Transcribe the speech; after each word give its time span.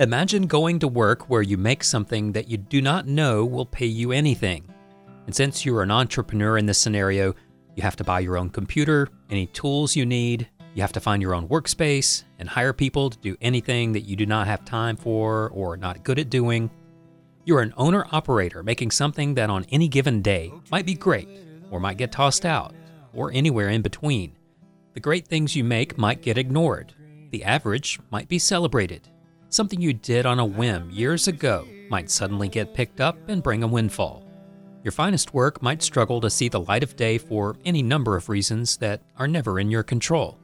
Imagine 0.00 0.46
going 0.46 0.78
to 0.78 0.86
work 0.86 1.28
where 1.28 1.42
you 1.42 1.58
make 1.58 1.82
something 1.82 2.30
that 2.30 2.46
you 2.48 2.56
do 2.56 2.80
not 2.80 3.08
know 3.08 3.44
will 3.44 3.66
pay 3.66 3.86
you 3.86 4.12
anything. 4.12 4.62
And 5.26 5.34
since 5.34 5.66
you're 5.66 5.82
an 5.82 5.90
entrepreneur 5.90 6.56
in 6.56 6.66
this 6.66 6.78
scenario, 6.78 7.34
you 7.74 7.82
have 7.82 7.96
to 7.96 8.04
buy 8.04 8.20
your 8.20 8.38
own 8.38 8.48
computer, 8.48 9.08
any 9.28 9.46
tools 9.46 9.96
you 9.96 10.06
need, 10.06 10.48
you 10.74 10.82
have 10.82 10.92
to 10.92 11.00
find 11.00 11.20
your 11.20 11.34
own 11.34 11.48
workspace, 11.48 12.22
and 12.38 12.48
hire 12.48 12.72
people 12.72 13.10
to 13.10 13.18
do 13.18 13.36
anything 13.40 13.90
that 13.90 14.02
you 14.02 14.14
do 14.14 14.24
not 14.24 14.46
have 14.46 14.64
time 14.64 14.94
for 14.94 15.50
or 15.50 15.76
not 15.76 16.04
good 16.04 16.20
at 16.20 16.30
doing. 16.30 16.70
You're 17.44 17.62
an 17.62 17.74
owner 17.76 18.06
operator 18.12 18.62
making 18.62 18.92
something 18.92 19.34
that 19.34 19.50
on 19.50 19.66
any 19.70 19.88
given 19.88 20.22
day 20.22 20.52
might 20.70 20.86
be 20.86 20.94
great, 20.94 21.28
or 21.72 21.80
might 21.80 21.98
get 21.98 22.12
tossed 22.12 22.46
out, 22.46 22.72
or 23.12 23.32
anywhere 23.32 23.70
in 23.70 23.82
between. 23.82 24.36
The 24.94 25.00
great 25.00 25.26
things 25.26 25.56
you 25.56 25.64
make 25.64 25.98
might 25.98 26.22
get 26.22 26.38
ignored. 26.38 26.94
The 27.32 27.42
average 27.42 27.98
might 28.12 28.28
be 28.28 28.38
celebrated. 28.38 29.08
Something 29.50 29.80
you 29.80 29.94
did 29.94 30.26
on 30.26 30.38
a 30.38 30.44
whim 30.44 30.90
years 30.90 31.26
ago 31.26 31.66
might 31.88 32.10
suddenly 32.10 32.48
get 32.48 32.74
picked 32.74 33.00
up 33.00 33.16
and 33.28 33.42
bring 33.42 33.62
a 33.62 33.66
windfall. 33.66 34.22
Your 34.84 34.92
finest 34.92 35.32
work 35.32 35.62
might 35.62 35.82
struggle 35.82 36.20
to 36.20 36.28
see 36.28 36.50
the 36.50 36.60
light 36.60 36.82
of 36.82 36.96
day 36.96 37.16
for 37.16 37.56
any 37.64 37.82
number 37.82 38.14
of 38.14 38.28
reasons 38.28 38.76
that 38.76 39.00
are 39.16 39.26
never 39.26 39.58
in 39.58 39.70
your 39.70 39.82
control. 39.82 40.38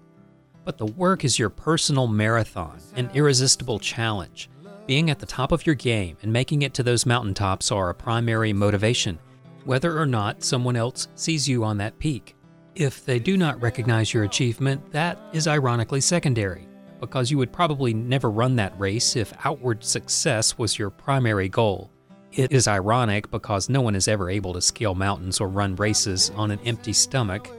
But 0.65 0.79
the 0.79 0.87
work 0.87 1.23
is 1.23 1.39
your 1.39 1.51
personal 1.51 2.07
marathon, 2.07 2.79
an 2.97 3.11
irresistible 3.13 3.79
challenge. 3.79 4.49
Being 4.87 5.11
at 5.11 5.19
the 5.19 5.27
top 5.27 5.53
of 5.53 5.67
your 5.67 5.75
game 5.75 6.17
and 6.23 6.33
making 6.33 6.63
it 6.63 6.73
to 6.75 6.83
those 6.83 7.05
mountaintops 7.05 7.71
are 7.71 7.91
a 7.91 7.95
primary 7.95 8.55
motivation, 8.55 9.19
whether 9.65 9.99
or 9.99 10.07
not 10.07 10.43
someone 10.43 10.77
else 10.77 11.09
sees 11.15 11.47
you 11.47 11.63
on 11.63 11.77
that 11.77 11.99
peak. 11.99 12.35
If 12.75 13.05
they 13.05 13.19
do 13.19 13.37
not 13.37 13.61
recognize 13.61 14.15
your 14.15 14.25
achievement, 14.25 14.91
that 14.93 15.19
is 15.35 15.47
ironically 15.47 16.01
secondary 16.01 16.67
because 17.05 17.31
you 17.31 17.37
would 17.37 17.53
probably 17.53 17.93
never 17.93 18.31
run 18.31 18.57
that 18.57 18.79
race 18.81 19.15
if 19.15 19.35
outward 19.45 19.85
success 19.85 20.57
was 20.57 20.79
your 20.79 20.89
primary 20.89 21.51
goal. 21.51 21.91
It 22.33 22.51
is 22.51 22.67
ironic 22.67 23.31
because 23.31 23.69
no 23.69 23.83
one 23.83 23.95
is 23.95 24.09
ever 24.09 24.31
able 24.31 24.55
to 24.55 24.63
scale 24.63 24.95
mountains 24.95 25.39
or 25.39 25.49
run 25.49 25.77
races 25.77 26.31
on 26.31 26.51
an 26.51 26.59
empty 26.65 26.95
stomach, 26.95 27.51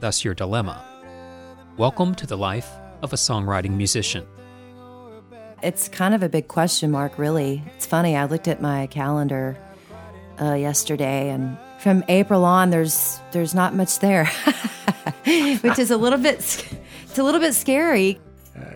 thus, 0.00 0.24
your 0.24 0.34
dilemma. 0.34 0.84
Welcome 1.76 2.16
to 2.16 2.26
the 2.26 2.36
life 2.36 2.68
of 3.00 3.12
a 3.12 3.16
songwriting 3.16 3.76
musician. 3.76 4.26
It's 5.62 5.88
kind 5.88 6.12
of 6.12 6.24
a 6.24 6.28
big 6.28 6.48
question 6.48 6.90
mark, 6.90 7.16
really. 7.16 7.62
It's 7.76 7.86
funny, 7.86 8.16
I 8.16 8.24
looked 8.24 8.48
at 8.48 8.60
my 8.60 8.88
calendar 8.88 9.56
uh, 10.40 10.54
yesterday, 10.54 11.30
and 11.30 11.56
from 11.78 12.02
April 12.08 12.44
on, 12.44 12.70
there's 12.70 13.20
there's 13.30 13.54
not 13.54 13.72
much 13.72 14.00
there, 14.00 14.26
which 15.60 15.78
is 15.78 15.92
a 15.92 15.96
little 15.96 16.18
bit 16.18 16.38
it's 17.04 17.18
a 17.18 17.22
little 17.22 17.40
bit 17.40 17.54
scary 17.54 18.18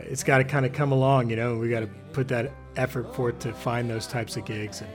it's 0.07 0.23
got 0.23 0.39
to 0.39 0.45
kind 0.45 0.67
of 0.67 0.73
come 0.73 0.93
along, 0.93 1.31
you 1.31 1.37
know. 1.37 1.57
We 1.57 1.69
got 1.69 1.81
to 1.81 1.89
put 2.13 2.29
that 2.29 2.53
effort 2.77 3.15
forth 3.15 3.39
to 3.41 3.53
find 3.53 3.89
those 3.89 4.07
types 4.07 4.37
of 4.37 4.45
gigs. 4.45 4.83
And, 4.83 4.91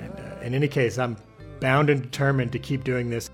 and 0.00 0.20
uh, 0.20 0.40
in 0.42 0.54
any 0.54 0.68
case, 0.68 0.98
I'm 0.98 1.16
bound 1.60 1.90
and 1.90 2.02
determined 2.02 2.52
to 2.52 2.58
keep 2.58 2.84
doing 2.84 3.10
this. 3.10 3.30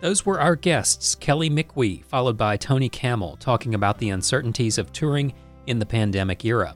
Those 0.00 0.24
were 0.24 0.40
our 0.40 0.56
guests, 0.56 1.14
Kelly 1.14 1.50
Mickwee, 1.50 2.04
followed 2.04 2.38
by 2.38 2.56
Tony 2.56 2.88
Kamel, 2.88 3.36
talking 3.36 3.74
about 3.74 3.98
the 3.98 4.10
uncertainties 4.10 4.78
of 4.78 4.92
touring 4.92 5.34
in 5.66 5.78
the 5.78 5.86
pandemic 5.86 6.44
era. 6.44 6.74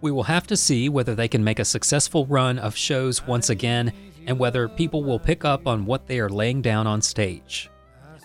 We 0.00 0.10
will 0.10 0.22
have 0.22 0.46
to 0.46 0.56
see 0.56 0.88
whether 0.88 1.14
they 1.14 1.28
can 1.28 1.44
make 1.44 1.58
a 1.58 1.64
successful 1.64 2.24
run 2.26 2.58
of 2.58 2.76
shows 2.76 3.26
once 3.26 3.50
again 3.50 3.92
and 4.26 4.38
whether 4.38 4.68
people 4.68 5.04
will 5.04 5.18
pick 5.18 5.44
up 5.44 5.66
on 5.66 5.84
what 5.84 6.06
they 6.06 6.18
are 6.18 6.30
laying 6.30 6.62
down 6.62 6.86
on 6.86 7.02
stage. 7.02 7.70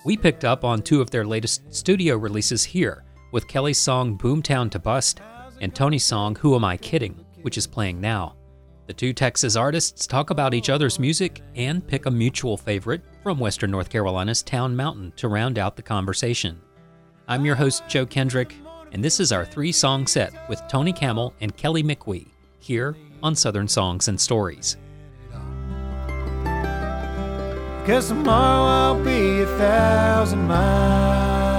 We 0.05 0.17
picked 0.17 0.45
up 0.45 0.63
on 0.63 0.81
two 0.81 1.01
of 1.01 1.11
their 1.11 1.25
latest 1.25 1.73
studio 1.73 2.15
releases 2.15 2.63
here 2.63 3.03
with 3.31 3.47
Kelly's 3.47 3.77
song 3.77 4.17
Boomtown 4.17 4.69
to 4.71 4.79
Bust 4.79 5.21
and 5.59 5.73
Tony's 5.73 6.03
song 6.03 6.35
Who 6.35 6.55
Am 6.55 6.65
I 6.65 6.77
Kidding, 6.77 7.25
which 7.41 7.57
is 7.57 7.67
playing 7.67 7.99
now. 7.99 8.35
The 8.87 8.93
two 8.93 9.13
Texas 9.13 9.55
artists 9.55 10.05
talk 10.05 10.29
about 10.29 10.53
each 10.53 10.69
other's 10.69 10.99
music 10.99 11.41
and 11.55 11.85
pick 11.87 12.05
a 12.05 12.11
mutual 12.11 12.57
favorite 12.57 13.01
from 13.23 13.39
Western 13.39 13.71
North 13.71 13.89
Carolina's 13.89 14.43
Town 14.43 14.75
Mountain 14.75 15.13
to 15.15 15.27
round 15.27 15.57
out 15.57 15.75
the 15.75 15.81
conversation. 15.81 16.59
I'm 17.27 17.45
your 17.45 17.55
host, 17.55 17.83
Joe 17.87 18.05
Kendrick, 18.05 18.53
and 18.91 19.03
this 19.03 19.19
is 19.19 19.31
our 19.31 19.45
three 19.45 19.71
song 19.71 20.07
set 20.07 20.33
with 20.49 20.61
Tony 20.67 20.91
Kamel 20.91 21.33
and 21.39 21.55
Kelly 21.55 21.83
Mickwee 21.83 22.27
here 22.59 22.97
on 23.23 23.35
Southern 23.35 23.67
Songs 23.67 24.07
and 24.07 24.19
Stories. 24.19 24.77
Tomorrow 27.85 28.95
I'll 28.95 29.03
be 29.03 29.41
a 29.41 29.47
thousand 29.57 30.47
miles. 30.47 31.50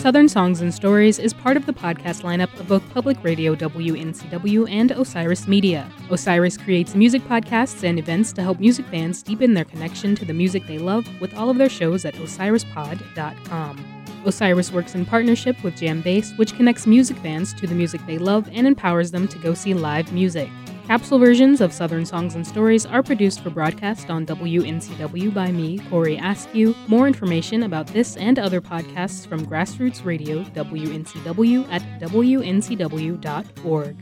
Southern 0.00 0.30
Songs 0.30 0.62
and 0.62 0.72
Stories 0.72 1.18
is 1.18 1.34
part 1.34 1.58
of 1.58 1.66
the 1.66 1.74
podcast 1.74 2.22
lineup 2.22 2.58
of 2.58 2.66
both 2.66 2.82
Public 2.94 3.22
Radio 3.22 3.54
WNCW 3.54 4.66
and 4.70 4.92
Osiris 4.92 5.46
Media. 5.46 5.92
Osiris 6.08 6.56
creates 6.56 6.94
music 6.94 7.20
podcasts 7.24 7.84
and 7.84 7.98
events 7.98 8.32
to 8.32 8.42
help 8.42 8.58
music 8.58 8.86
fans 8.86 9.22
deepen 9.22 9.52
their 9.52 9.66
connection 9.66 10.14
to 10.14 10.24
the 10.24 10.32
music 10.32 10.66
they 10.66 10.78
love 10.78 11.06
with 11.20 11.34
all 11.34 11.50
of 11.50 11.58
their 11.58 11.68
shows 11.68 12.06
at 12.06 12.14
osirispod.com. 12.14 14.04
Osiris 14.24 14.72
works 14.72 14.94
in 14.94 15.04
partnership 15.04 15.62
with 15.62 15.74
JamBase, 15.74 16.34
which 16.38 16.56
connects 16.56 16.86
music 16.86 17.18
fans 17.18 17.52
to 17.52 17.66
the 17.66 17.74
music 17.74 18.00
they 18.06 18.16
love 18.16 18.48
and 18.54 18.66
empowers 18.66 19.10
them 19.10 19.28
to 19.28 19.38
go 19.40 19.52
see 19.52 19.74
live 19.74 20.10
music. 20.14 20.48
Capsule 20.90 21.20
versions 21.20 21.60
of 21.60 21.72
Southern 21.72 22.04
Songs 22.04 22.34
and 22.34 22.44
Stories 22.44 22.84
are 22.84 23.00
produced 23.00 23.42
for 23.42 23.50
broadcast 23.50 24.10
on 24.10 24.26
WNCW 24.26 25.32
by 25.32 25.52
me, 25.52 25.78
Corey 25.88 26.16
Askew. 26.16 26.74
More 26.88 27.06
information 27.06 27.62
about 27.62 27.86
this 27.86 28.16
and 28.16 28.40
other 28.40 28.60
podcasts 28.60 29.24
from 29.24 29.46
Grassroots 29.46 30.04
Radio, 30.04 30.42
WNCW, 30.42 31.68
at 31.70 31.82
WNCW.org. 32.00 33.96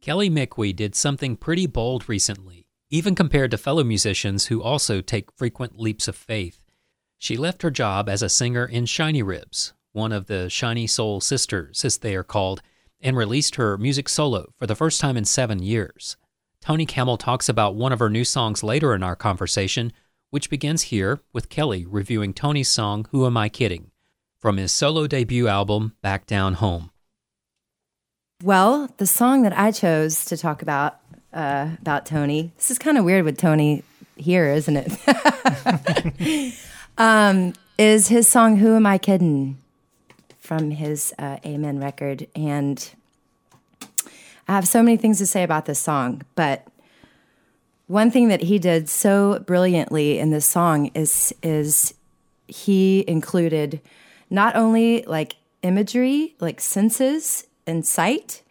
Kelly 0.00 0.30
Mickwee 0.30 0.76
did 0.76 0.94
something 0.94 1.34
pretty 1.34 1.66
bold 1.66 2.08
recently, 2.08 2.68
even 2.90 3.16
compared 3.16 3.50
to 3.50 3.58
fellow 3.58 3.82
musicians 3.82 4.46
who 4.46 4.62
also 4.62 5.00
take 5.00 5.32
frequent 5.32 5.80
leaps 5.80 6.06
of 6.06 6.14
faith. 6.14 6.62
She 7.18 7.36
left 7.36 7.62
her 7.62 7.72
job 7.72 8.08
as 8.08 8.22
a 8.22 8.28
singer 8.28 8.64
in 8.64 8.86
Shiny 8.86 9.24
Ribs, 9.24 9.72
one 9.96 10.12
of 10.12 10.26
the 10.26 10.50
Shiny 10.50 10.86
Soul 10.86 11.20
Sisters, 11.22 11.84
as 11.84 11.98
they 11.98 12.14
are 12.14 12.22
called, 12.22 12.60
and 13.00 13.16
released 13.16 13.56
her 13.56 13.78
music 13.78 14.08
solo 14.10 14.52
for 14.58 14.66
the 14.66 14.76
first 14.76 15.00
time 15.00 15.16
in 15.16 15.24
seven 15.24 15.62
years. 15.62 16.18
Tony 16.60 16.84
Kamel 16.84 17.16
talks 17.16 17.48
about 17.48 17.74
one 17.74 17.92
of 17.92 17.98
her 17.98 18.10
new 18.10 18.24
songs 18.24 18.62
later 18.62 18.94
in 18.94 19.02
our 19.02 19.16
conversation, 19.16 19.92
which 20.30 20.50
begins 20.50 20.82
here 20.82 21.20
with 21.32 21.48
Kelly 21.48 21.86
reviewing 21.86 22.34
Tony's 22.34 22.68
song 22.68 23.06
Who 23.10 23.24
Am 23.24 23.36
I 23.38 23.48
Kidding? 23.48 23.90
from 24.38 24.58
his 24.58 24.70
solo 24.70 25.06
debut 25.06 25.48
album 25.48 25.94
Back 26.02 26.26
Down 26.26 26.54
Home. 26.54 26.90
Well, 28.42 28.90
the 28.98 29.06
song 29.06 29.42
that 29.42 29.58
I 29.58 29.72
chose 29.72 30.26
to 30.26 30.36
talk 30.36 30.60
about 30.60 31.00
uh, 31.32 31.70
about 31.80 32.04
Tony, 32.04 32.52
this 32.56 32.70
is 32.70 32.78
kind 32.78 32.98
of 32.98 33.04
weird 33.04 33.24
with 33.24 33.38
Tony 33.38 33.82
here, 34.16 34.52
isn't 34.52 34.76
it? 34.76 36.54
um, 36.98 37.54
is 37.78 38.08
his 38.08 38.28
song 38.28 38.56
Who 38.56 38.76
Am 38.76 38.84
I 38.84 38.98
Kidding? 38.98 39.58
From 40.46 40.70
his 40.70 41.12
uh, 41.18 41.38
Amen 41.44 41.80
record. 41.80 42.28
And 42.36 42.88
I 44.48 44.52
have 44.52 44.68
so 44.68 44.82
many 44.82 44.96
things 44.96 45.18
to 45.18 45.26
say 45.26 45.42
about 45.42 45.66
this 45.66 45.80
song, 45.80 46.22
but 46.36 46.66
one 47.88 48.10
thing 48.10 48.28
that 48.28 48.42
he 48.42 48.58
did 48.58 48.88
so 48.88 49.40
brilliantly 49.40 50.18
in 50.18 50.30
this 50.30 50.46
song 50.46 50.86
is 50.94 51.34
is 51.42 51.94
he 52.48 53.04
included 53.08 53.80
not 54.30 54.54
only 54.54 55.02
like 55.02 55.36
imagery, 55.62 56.36
like 56.40 56.60
senses 56.60 57.46
and 57.66 57.84
sight, 57.84 58.42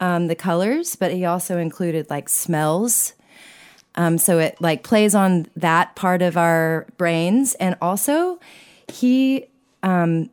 um, 0.00 0.26
the 0.28 0.34
colors, 0.34 0.96
but 0.96 1.12
he 1.12 1.24
also 1.24 1.58
included 1.58 2.08
like 2.08 2.28
smells. 2.28 3.12
Um, 3.94 4.18
so 4.18 4.38
it 4.38 4.60
like 4.60 4.82
plays 4.82 5.14
on 5.14 5.46
that 5.56 5.96
part 5.96 6.22
of 6.22 6.36
our 6.36 6.86
brains, 6.96 7.54
and 7.54 7.76
also 7.80 8.38
he 8.88 9.46
um, 9.82 10.30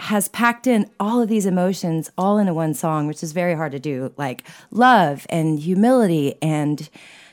has 0.00 0.28
packed 0.28 0.66
in 0.66 0.90
all 0.98 1.20
of 1.20 1.28
these 1.28 1.46
emotions 1.46 2.10
all 2.16 2.38
into 2.38 2.54
one 2.54 2.74
song, 2.74 3.06
which 3.06 3.22
is 3.22 3.32
very 3.32 3.54
hard 3.54 3.72
to 3.72 3.78
do, 3.78 4.12
like 4.16 4.44
love 4.70 5.26
and 5.28 5.60
humility 5.60 6.34
and 6.40 6.88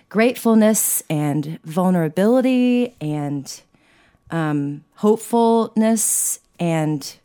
gratefulness 0.10 1.02
and 1.10 1.60
vulnerability 1.64 2.96
and 3.00 3.62
um, 4.31 4.84
hopefulness. 4.96 6.40
And 6.60 7.16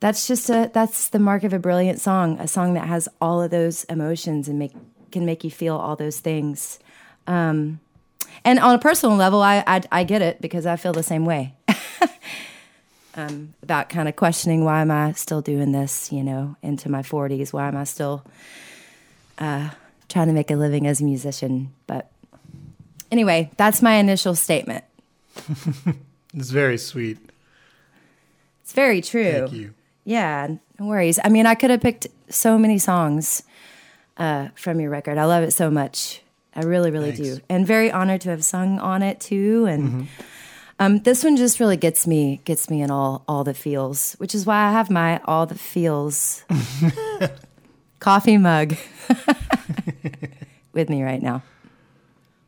that's 0.00 0.26
just 0.26 0.48
a 0.48 0.70
that's 0.72 1.08
the 1.08 1.18
mark 1.18 1.42
of 1.42 1.52
a 1.52 1.58
brilliant 1.58 2.00
song 2.00 2.38
a 2.38 2.46
song 2.46 2.74
that 2.74 2.86
has 2.86 3.08
all 3.20 3.42
of 3.42 3.50
those 3.50 3.84
emotions 3.84 4.48
and 4.48 4.58
make 4.58 4.72
can 5.10 5.24
make 5.24 5.42
you 5.42 5.50
feel 5.50 5.76
all 5.76 5.96
those 5.96 6.20
things. 6.20 6.78
Um, 7.26 7.80
and 8.44 8.58
on 8.58 8.74
a 8.74 8.78
personal 8.78 9.16
level 9.16 9.42
I, 9.42 9.64
I, 9.66 9.82
I 9.90 10.04
get 10.04 10.22
it 10.22 10.40
because 10.40 10.66
i 10.66 10.76
feel 10.76 10.92
the 10.92 11.02
same 11.02 11.24
way 11.24 11.54
um, 13.16 13.54
about 13.62 13.88
kind 13.88 14.08
of 14.08 14.16
questioning 14.16 14.64
why 14.64 14.80
am 14.80 14.90
i 14.90 15.12
still 15.12 15.40
doing 15.40 15.72
this 15.72 16.12
you 16.12 16.22
know 16.22 16.56
into 16.62 16.88
my 16.90 17.02
40s 17.02 17.52
why 17.52 17.66
am 17.68 17.76
i 17.76 17.84
still 17.84 18.22
uh, 19.38 19.70
trying 20.08 20.26
to 20.28 20.32
make 20.32 20.50
a 20.50 20.56
living 20.56 20.86
as 20.86 21.00
a 21.00 21.04
musician 21.04 21.72
but 21.86 22.10
anyway 23.10 23.50
that's 23.56 23.82
my 23.82 23.94
initial 23.94 24.34
statement 24.34 24.84
It's 26.34 26.50
very 26.50 26.76
sweet. 26.76 27.16
it's 28.62 28.72
very 28.74 29.00
true 29.00 29.32
Thank 29.32 29.52
you. 29.52 29.74
Yeah, 30.04 30.48
no 30.78 30.86
worries. 30.86 31.18
I 31.24 31.30
mean, 31.30 31.46
I 31.46 31.54
could 31.56 31.70
have 31.70 31.80
picked 31.80 32.06
so 32.28 32.56
many 32.58 32.78
songs 32.78 33.42
uh, 34.18 34.48
from 34.54 34.78
your 34.80 34.88
record. 34.90 35.18
I 35.18 35.24
love 35.24 35.42
it 35.42 35.50
so 35.50 35.68
much. 35.68 36.22
I 36.54 36.60
really, 36.60 36.92
really 36.92 37.10
Thanks. 37.10 37.38
do. 37.38 37.42
And 37.48 37.66
very 37.66 37.90
honored 37.90 38.20
to 38.20 38.30
have 38.30 38.44
sung 38.44 38.78
on 38.78 39.02
it 39.02 39.18
too. 39.18 39.66
And 39.66 40.06
um, 40.78 40.98
this 41.00 41.24
one 41.24 41.36
just 41.36 41.60
really 41.60 41.76
gets 41.76 42.06
me, 42.06 42.40
gets 42.44 42.68
me 42.68 42.82
in 42.82 42.90
all 42.90 43.24
all 43.26 43.44
the 43.44 43.54
feels, 43.54 44.14
which 44.14 44.34
is 44.34 44.46
why 44.46 44.66
I 44.66 44.72
have 44.72 44.90
my 44.90 45.20
all 45.24 45.46
the 45.46 45.54
feels 45.54 46.44
coffee 47.98 48.38
mug 48.38 48.76
with 50.72 50.88
me 50.88 51.02
right 51.02 51.22
now. 51.22 51.42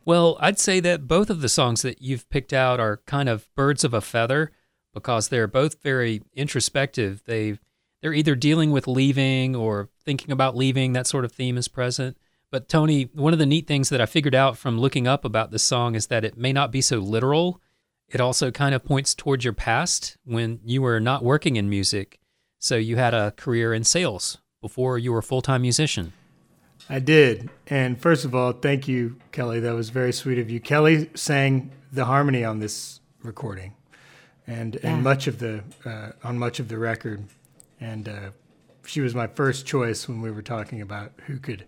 Well, 0.05 0.37
I'd 0.39 0.59
say 0.59 0.79
that 0.79 1.07
both 1.07 1.29
of 1.29 1.41
the 1.41 1.49
songs 1.49 1.81
that 1.83 2.01
you've 2.01 2.29
picked 2.29 2.53
out 2.53 2.79
are 2.79 3.01
kind 3.05 3.29
of 3.29 3.47
birds 3.55 3.83
of 3.83 3.93
a 3.93 4.01
feather 4.01 4.51
because 4.93 5.27
they're 5.27 5.47
both 5.47 5.81
very 5.81 6.23
introspective. 6.33 7.23
They 7.25 7.59
they're 8.01 8.13
either 8.13 8.35
dealing 8.35 8.71
with 8.71 8.87
leaving 8.87 9.55
or 9.55 9.89
thinking 10.05 10.31
about 10.31 10.55
leaving, 10.55 10.93
that 10.93 11.07
sort 11.07 11.25
of 11.25 11.31
theme 11.31 11.57
is 11.57 11.67
present. 11.67 12.17
But 12.51 12.67
Tony, 12.67 13.03
one 13.13 13.33
of 13.33 13.39
the 13.39 13.45
neat 13.45 13.67
things 13.67 13.89
that 13.89 14.01
I 14.01 14.05
figured 14.05 14.33
out 14.33 14.57
from 14.57 14.79
looking 14.79 15.05
up 15.07 15.25
about 15.25 15.51
this 15.51 15.63
song 15.63 15.95
is 15.95 16.07
that 16.07 16.23
it 16.23 16.37
may 16.37 16.53
not 16.53 16.71
be 16.71 16.81
so 16.81 16.97
literal. 16.97 17.61
It 18.11 18.19
also 18.19 18.49
kind 18.51 18.73
of 18.73 18.83
points 18.83 19.13
towards 19.13 19.43
your 19.43 19.53
past 19.53 20.17
when 20.25 20.59
you 20.63 20.81
were 20.81 20.99
not 20.99 21.23
working 21.23 21.55
in 21.57 21.69
music. 21.69 22.19
So 22.57 22.75
you 22.75 22.97
had 22.97 23.13
a 23.13 23.31
career 23.31 23.73
in 23.73 23.83
sales 23.83 24.37
before 24.61 24.97
you 24.97 25.11
were 25.13 25.19
a 25.19 25.23
full-time 25.23 25.61
musician. 25.61 26.13
I 26.89 26.99
did. 26.99 27.49
And 27.67 28.01
first 28.01 28.25
of 28.25 28.33
all, 28.33 28.51
thank 28.51 28.87
you, 28.87 29.17
Kelly. 29.31 29.59
That 29.59 29.75
was 29.75 29.89
very 29.91 30.11
sweet 30.11 30.39
of 30.39 30.49
you. 30.49 30.59
Kelly 30.59 31.09
sang 31.13 31.71
the 31.91 32.05
harmony 32.05 32.43
on 32.43 32.59
this 32.59 32.99
recording, 33.23 33.75
and 34.47 34.75
Yeah. 34.75 34.93
and 34.95 35.03
much 35.03 35.27
of 35.27 35.37
the 35.39 35.63
uh, 35.85 36.11
on 36.23 36.39
much 36.39 36.59
of 36.59 36.67
the 36.67 36.77
record, 36.79 37.25
and 37.79 38.09
uh, 38.09 38.29
she 38.85 39.01
was 39.01 39.13
my 39.13 39.27
first 39.27 39.67
choice 39.67 40.07
when 40.09 40.19
we 40.21 40.31
were 40.31 40.41
talking 40.41 40.81
about 40.81 41.11
who 41.27 41.37
could 41.37 41.65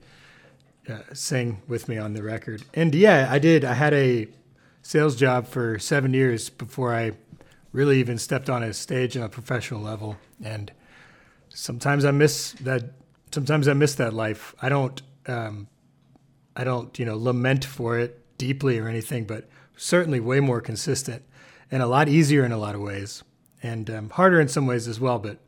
uh, 0.89 0.99
sing 1.13 1.61
with 1.67 1.87
me 1.87 1.97
on 1.99 2.13
the 2.13 2.23
record. 2.23 2.63
And 2.73 2.95
yeah, 2.95 3.27
I 3.29 3.37
did. 3.37 3.63
I 3.63 3.73
had 3.75 3.93
a 3.93 4.27
sales 4.81 5.15
job 5.15 5.47
for 5.47 5.79
seven 5.79 6.13
years 6.13 6.49
before 6.49 6.93
I 6.95 7.11
really 7.71 7.99
even 7.99 8.17
stepped 8.17 8.49
on 8.49 8.63
a 8.63 8.73
stage 8.73 9.15
on 9.15 9.23
a 9.23 9.29
professional 9.29 9.81
level, 9.81 10.17
and 10.43 10.71
sometimes 11.49 12.05
I 12.05 12.11
miss 12.11 12.53
that. 12.53 12.91
Sometimes 13.31 13.67
I 13.67 13.73
miss 13.73 13.95
that 13.95 14.13
life. 14.13 14.53
I 14.61 14.69
don't. 14.69 15.01
Um, 15.27 15.67
I 16.55 16.63
don't, 16.63 16.97
you 16.99 17.05
know, 17.05 17.15
lament 17.15 17.63
for 17.63 17.97
it 17.97 18.37
deeply 18.37 18.77
or 18.77 18.87
anything, 18.87 19.25
but 19.25 19.47
certainly 19.77 20.19
way 20.19 20.39
more 20.39 20.59
consistent 20.59 21.23
and 21.71 21.81
a 21.81 21.87
lot 21.87 22.09
easier 22.09 22.43
in 22.43 22.51
a 22.51 22.57
lot 22.57 22.75
of 22.75 22.81
ways, 22.81 23.23
and 23.63 23.89
um, 23.89 24.09
harder 24.09 24.41
in 24.41 24.47
some 24.47 24.67
ways 24.67 24.87
as 24.87 24.99
well. 24.99 25.19
But 25.19 25.39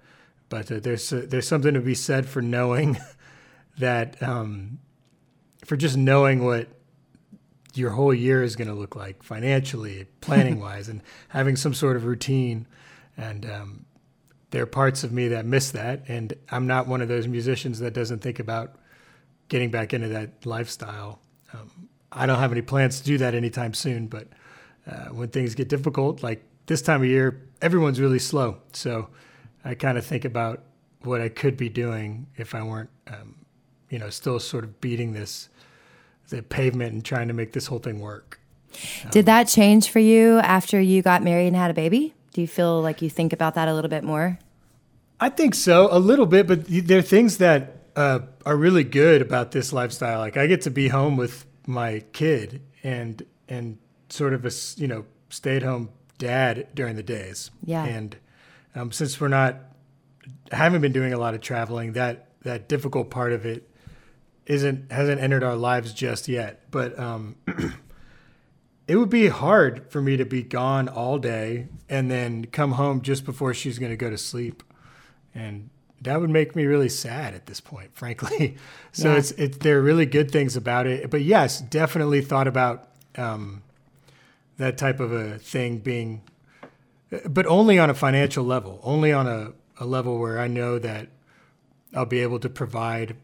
but 0.50 0.72
uh, 0.72 0.80
there's 0.80 1.12
uh, 1.12 1.26
there's 1.28 1.48
something 1.48 1.74
to 1.74 1.82
be 1.82 1.96
said 1.96 2.28
for 2.28 2.42
knowing 2.42 2.98
that 3.78 4.22
um, 4.24 4.80
for 5.66 5.76
just 5.76 5.98
knowing 5.98 6.46
what 6.46 6.68
your 7.74 7.92
whole 7.92 8.14
year 8.14 8.44
is 8.44 8.56
going 8.56 8.68
to 8.68 8.74
look 8.74 8.96
like 8.96 9.24
financially, 9.24 10.08
planning 10.22 10.60
wise, 10.62 10.90
and 10.90 11.02
having 11.30 11.56
some 11.56 11.74
sort 11.74 11.96
of 11.96 12.06
routine. 12.06 12.68
And 13.18 13.46
um, 13.46 13.86
there 14.52 14.64
are 14.64 14.68
parts 14.68 15.04
of 15.04 15.12
me 15.12 15.30
that 15.30 15.46
miss 15.46 15.72
that, 15.72 16.04
and 16.08 16.34
I'm 16.52 16.68
not 16.68 16.88
one 16.88 17.02
of 17.02 17.08
those 17.08 17.28
musicians 17.28 17.80
that 17.80 17.94
doesn't 17.94 18.20
think 18.20 18.40
about 18.40 18.76
getting 19.50 19.72
back 19.72 19.94
into 19.94 20.08
that 20.10 20.46
lifestyle. 20.46 21.20
Um, 21.54 21.90
I 22.12 22.26
don't 22.26 22.40
have 22.40 22.52
any 22.52 22.62
plans 22.62 23.00
to 23.00 23.06
do 23.06 23.18
that 23.18 23.34
anytime 23.34 23.74
soon, 23.74 24.08
but 24.08 24.28
uh, 24.90 25.06
when 25.06 25.30
things 25.30 25.56
get 25.56 25.70
difficult, 25.70 26.24
like 26.24 26.44
this 26.66 26.82
time 26.82 27.02
of 27.02 27.08
year, 27.08 27.42
everyone's 27.62 28.00
really 28.00 28.20
slow. 28.20 28.58
So 28.74 29.10
I 29.66 29.76
kind 29.76 29.98
of 29.98 30.06
think 30.06 30.26
about 30.26 30.64
what 31.02 31.22
I 31.22 31.30
could 31.30 31.58
be 31.58 31.70
doing 31.70 32.28
if 32.38 32.56
I 32.56 32.64
weren't, 32.64 32.90
um, 33.08 33.36
you 33.90 34.00
know, 34.00 34.10
still 34.10 34.40
sort 34.40 34.64
of 34.64 34.80
beating 34.80 35.14
this 35.14 35.50
the 36.30 36.42
pavement 36.42 36.94
and 36.94 37.06
trying 37.06 37.28
to 37.28 37.34
make 37.34 37.54
this 37.54 37.68
whole 37.68 37.80
thing 37.80 38.00
work. 38.00 38.40
Did 39.12 39.26
that 39.28 39.48
change 39.48 39.90
for 39.90 40.00
you 40.00 40.40
after 40.40 40.80
you 40.80 41.02
got 41.02 41.24
married 41.24 41.48
and 41.48 41.56
had 41.56 41.72
a 41.72 41.74
baby? 41.74 42.14
Do 42.34 42.42
you 42.42 42.48
feel 42.48 42.82
like 42.82 43.02
you 43.02 43.10
think 43.10 43.34
about 43.34 43.56
that 43.56 43.68
a 43.68 43.74
little 43.74 43.90
bit 43.90 44.04
more? 44.04 44.40
I 45.20 45.30
think 45.30 45.56
so, 45.56 45.88
a 45.92 46.00
little 46.00 46.26
bit, 46.26 46.48
but 46.48 46.66
there 46.68 46.98
are 47.00 47.04
things 47.04 47.38
that 47.38 47.78
uh, 47.96 48.20
are 48.46 48.58
really 48.58 48.84
good 48.84 49.22
about 49.22 49.52
this 49.52 49.72
lifestyle. 49.72 50.20
Like 50.20 50.38
I 50.38 50.48
get 50.48 50.62
to 50.64 50.72
be 50.72 50.88
home 50.88 51.16
with 51.16 51.46
my 51.68 52.04
kid 52.12 52.62
and 52.84 53.26
and 53.48 53.78
sort 54.10 54.34
of 54.34 54.46
a 54.46 54.52
you 54.76 54.88
know 54.88 55.06
stay 55.30 55.56
at 55.56 55.64
home 55.64 55.90
dad 56.18 56.68
during 56.74 56.96
the 56.96 57.04
days. 57.04 57.52
Yeah. 57.64 57.86
And 57.86 58.18
um, 58.76 58.92
since 58.92 59.22
we're 59.22 59.28
not, 59.28 59.58
I 60.52 60.56
haven't 60.56 60.82
been 60.82 60.92
doing 60.92 61.14
a 61.14 61.18
lot 61.18 61.36
of 61.36 61.42
traveling. 61.42 61.94
That 61.94 62.30
that 62.42 62.68
difficult 62.68 63.10
part 63.10 63.34
of 63.34 63.46
it 63.46 63.70
isn't 64.46 64.92
hasn't 64.92 65.22
entered 65.22 65.44
our 65.44 65.56
lives 65.56 65.94
just 65.94 66.28
yet. 66.28 66.70
But 66.72 66.98
um, 67.00 67.36
it 68.88 68.96
would 68.98 69.10
be 69.10 69.28
hard 69.28 69.90
for 69.92 70.02
me 70.02 70.18
to 70.18 70.26
be 70.26 70.44
gone 70.44 70.88
all 70.90 71.18
day 71.18 71.68
and 71.90 72.12
then 72.12 72.46
come 72.46 72.74
home 72.74 73.02
just 73.02 73.26
before 73.26 73.54
she's 73.54 73.80
going 73.80 73.92
to 73.92 73.98
go 73.98 74.10
to 74.10 74.18
sleep 74.18 74.64
and 75.34 75.70
that 76.02 76.20
would 76.20 76.30
make 76.30 76.54
me 76.56 76.66
really 76.66 76.90
sad 76.90 77.34
at 77.34 77.46
this 77.46 77.62
point 77.62 77.90
frankly 77.96 78.56
so 78.92 79.12
Yeah. 79.12 79.18
it's 79.20 79.32
it 79.32 79.60
there 79.62 79.80
are 79.80 79.82
really 79.82 80.06
good 80.06 80.30
things 80.32 80.56
about 80.58 80.86
it 80.86 81.10
but 81.10 81.22
yes 81.22 81.62
definitely 81.62 82.22
thought 82.22 82.48
about 82.48 82.90
um, 83.16 83.64
that 84.58 84.78
type 84.78 85.00
of 85.00 85.12
a 85.14 85.38
thing 85.40 85.78
being 85.78 86.22
but 87.30 87.46
only 87.46 87.80
on 87.80 87.90
a 87.90 87.94
financial 87.94 88.44
level 88.44 88.80
only 88.84 89.14
on 89.14 89.28
a, 89.28 89.54
a 89.80 89.86
level 89.86 90.20
where 90.20 90.40
i 90.40 90.48
know 90.48 90.78
that 90.78 91.08
i'll 91.96 92.06
be 92.06 92.20
able 92.20 92.40
to 92.40 92.50
provide 92.50 93.16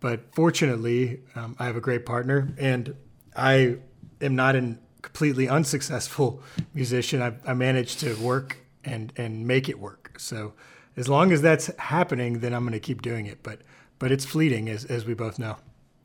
but 0.00 0.34
fortunately 0.34 1.20
um, 1.34 1.54
i 1.58 1.66
have 1.66 1.76
a 1.76 1.80
great 1.80 2.04
partner 2.04 2.48
and 2.58 2.94
i 3.36 3.76
am 4.20 4.34
not 4.34 4.56
a 4.56 4.76
completely 5.02 5.48
unsuccessful 5.48 6.42
musician 6.74 7.22
I, 7.22 7.34
I 7.46 7.54
managed 7.54 8.00
to 8.00 8.14
work 8.16 8.58
and 8.84 9.12
and 9.16 9.46
make 9.46 9.68
it 9.68 9.78
work 9.78 10.14
so 10.18 10.52
as 10.96 11.08
long 11.08 11.32
as 11.32 11.42
that's 11.42 11.66
happening 11.78 12.40
then 12.40 12.52
i'm 12.52 12.62
going 12.62 12.72
to 12.72 12.80
keep 12.80 13.02
doing 13.02 13.26
it 13.26 13.42
but 13.42 13.60
but 13.98 14.10
it's 14.10 14.24
fleeting 14.24 14.68
as, 14.68 14.84
as 14.86 15.04
we 15.04 15.14
both 15.14 15.38
know 15.38 15.56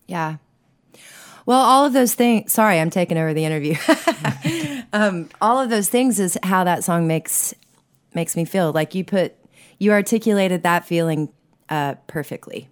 Yeah. 0.06 0.36
Well, 1.46 1.60
all 1.60 1.84
of 1.84 1.92
those 1.92 2.14
things. 2.14 2.52
Sorry, 2.52 2.80
I'm 2.80 2.90
taking 2.90 3.16
over 3.16 3.32
the 3.32 3.44
interview. 3.44 3.76
um, 4.92 5.28
all 5.40 5.60
of 5.60 5.70
those 5.70 5.88
things 5.88 6.18
is 6.18 6.36
how 6.42 6.64
that 6.64 6.82
song 6.82 7.06
makes 7.06 7.54
makes 8.14 8.34
me 8.34 8.44
feel. 8.44 8.72
Like 8.72 8.96
you 8.96 9.04
put, 9.04 9.34
you 9.78 9.92
articulated 9.92 10.64
that 10.64 10.84
feeling 10.86 11.32
uh, 11.68 11.94
perfectly 12.08 12.68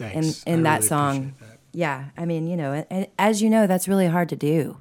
thanks 0.00 0.42
in 0.44 0.60
I 0.60 0.62
that 0.70 0.76
really 0.78 0.88
song. 0.88 1.34
that. 1.40 1.58
Yeah, 1.72 2.06
I 2.16 2.24
mean, 2.24 2.46
you 2.48 2.56
know, 2.56 2.72
and, 2.72 2.86
and 2.90 3.06
as 3.18 3.40
you 3.42 3.48
know, 3.50 3.66
that's 3.68 3.86
really 3.86 4.06
hard 4.08 4.28
to 4.30 4.36
do. 4.36 4.78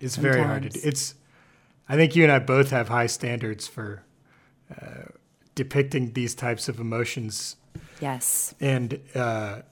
it's 0.00 0.16
very 0.16 0.42
hard 0.42 0.62
to 0.64 0.68
do 0.68 0.80
it's 0.84 1.14
i 1.88 1.96
think 1.96 2.14
you 2.16 2.22
and 2.22 2.30
i 2.32 2.38
both 2.38 2.70
have 2.70 2.88
high 2.88 3.06
standards 3.08 3.66
for 3.66 4.02
uh, 4.70 5.06
depicting 5.54 6.12
these 6.12 6.34
types 6.34 6.68
of 6.68 6.78
emotions 6.80 7.56
Yes. 8.00 8.54
and 8.60 9.00
uh, 9.14 9.62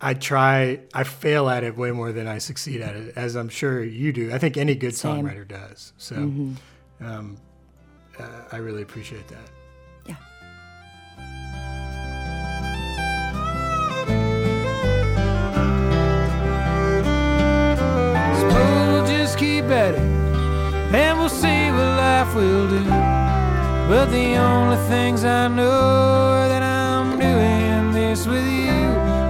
I 0.00 0.12
try. 0.14 0.80
I 0.94 1.04
fail 1.04 1.48
at 1.48 1.64
it 1.64 1.74
way 1.76 1.90
more 1.90 2.12
than 2.12 2.26
I 2.26 2.36
succeed 2.38 2.80
at 2.82 2.94
it, 2.96 3.14
as 3.16 3.34
I'm 3.34 3.48
sure 3.48 3.82
you 3.82 4.12
do. 4.12 4.30
I 4.32 4.36
think 4.38 4.56
any 4.58 4.74
good 4.74 4.94
Same. 4.94 5.24
songwriter 5.24 5.46
does. 5.48 5.92
So, 5.96 6.16
um, 6.16 7.36
uh, 8.18 8.28
I 8.52 8.56
really 8.58 8.82
appreciate 8.82 9.26
that. 9.28 9.50
But 24.06 24.12
the 24.12 24.36
only 24.36 24.76
things 24.88 25.24
I 25.24 25.48
know 25.48 25.68
are 25.68 26.48
that 26.48 26.62
I'm 26.62 27.18
doing 27.18 27.90
this 27.90 28.24
with 28.24 28.46
you 28.46 28.84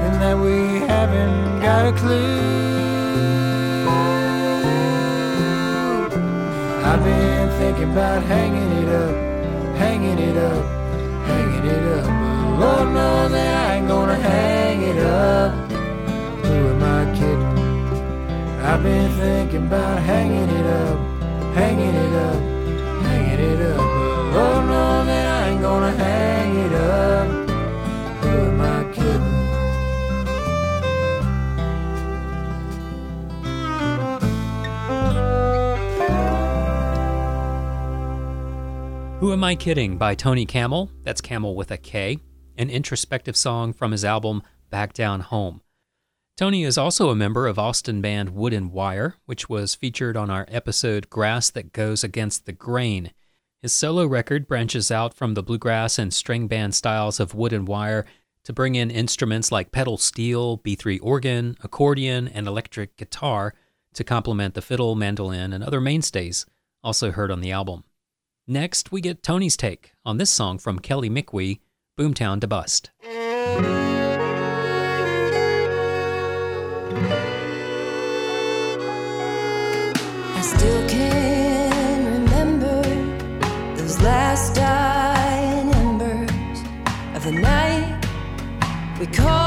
and 0.04 0.20
that 0.20 0.36
we 0.36 0.80
haven't 0.86 1.60
got 1.60 1.86
a 1.86 1.92
clue. 1.92 2.36
I've 6.84 7.02
been 7.02 7.48
thinking 7.58 7.90
about 7.90 8.22
hanging 8.24 8.72
it 8.82 8.88
up, 8.90 9.16
hanging 9.78 10.18
it 10.18 10.36
up, 10.36 10.64
hanging 11.24 11.64
it 11.64 11.84
up. 11.96 12.04
But 12.04 12.60
Lord 12.60 12.88
knows 12.92 13.30
that 13.30 13.70
I 13.70 13.76
ain't 13.76 13.88
gonna 13.88 14.16
hang 14.16 14.82
it 14.82 14.98
up. 14.98 15.54
Who 16.44 16.54
am 16.54 16.82
I 16.82 17.14
kidding? 17.16 18.60
I've 18.62 18.82
been 18.82 19.10
thinking 19.12 19.66
about 19.68 20.00
hanging 20.00 20.50
it 20.50 20.66
up, 20.66 20.98
hanging 21.54 21.94
it 21.94 22.12
up. 22.12 22.55
Who 39.20 39.32
Am 39.32 39.42
I 39.42 39.54
Kidding 39.54 39.96
by 39.96 40.14
Tony 40.14 40.44
Kamel, 40.44 40.90
that's 41.02 41.22
Kamel 41.22 41.56
with 41.56 41.70
a 41.70 41.78
K, 41.78 42.18
an 42.58 42.68
introspective 42.68 43.34
song 43.34 43.72
from 43.72 43.92
his 43.92 44.04
album 44.04 44.42
Back 44.68 44.92
Down 44.92 45.20
Home. 45.20 45.62
Tony 46.36 46.64
is 46.64 46.76
also 46.76 47.08
a 47.08 47.16
member 47.16 47.46
of 47.46 47.58
Austin 47.58 48.02
band 48.02 48.34
Wood 48.34 48.52
and 48.52 48.70
Wire, 48.70 49.14
which 49.24 49.48
was 49.48 49.74
featured 49.74 50.18
on 50.18 50.28
our 50.28 50.44
episode 50.48 51.08
Grass 51.08 51.48
That 51.48 51.72
Goes 51.72 52.04
Against 52.04 52.44
the 52.44 52.52
Grain. 52.52 53.10
His 53.62 53.72
solo 53.72 54.04
record 54.04 54.46
branches 54.46 54.90
out 54.90 55.14
from 55.14 55.32
the 55.32 55.42
bluegrass 55.42 55.98
and 55.98 56.12
string 56.12 56.46
band 56.46 56.74
styles 56.74 57.18
of 57.18 57.34
Wood 57.34 57.54
and 57.54 57.66
Wire 57.66 58.04
to 58.44 58.52
bring 58.52 58.74
in 58.74 58.90
instruments 58.90 59.50
like 59.50 59.72
pedal 59.72 59.96
steel, 59.96 60.58
B3 60.58 60.98
organ, 61.00 61.56
accordion, 61.64 62.28
and 62.28 62.46
electric 62.46 62.98
guitar 62.98 63.54
to 63.94 64.04
complement 64.04 64.52
the 64.52 64.60
fiddle, 64.60 64.94
mandolin, 64.94 65.54
and 65.54 65.64
other 65.64 65.80
mainstays 65.80 66.44
also 66.84 67.12
heard 67.12 67.30
on 67.30 67.40
the 67.40 67.50
album. 67.50 67.84
Next, 68.48 68.92
we 68.92 69.00
get 69.00 69.24
Tony's 69.24 69.56
take 69.56 69.94
on 70.04 70.18
this 70.18 70.30
song 70.30 70.58
from 70.58 70.78
Kelly 70.78 71.10
Mickwee, 71.10 71.58
Boomtown 71.98 72.40
to 72.40 72.46
Bust. 72.46 72.92
I 73.02 73.12
still 80.42 80.88
can 80.88 82.04
remember 82.04 82.82
those 83.74 84.00
last 84.00 84.54
dying 84.54 85.74
embers 85.74 86.60
of 87.16 87.24
the 87.24 87.32
night 87.32 88.00
we 89.00 89.06
called 89.08 89.45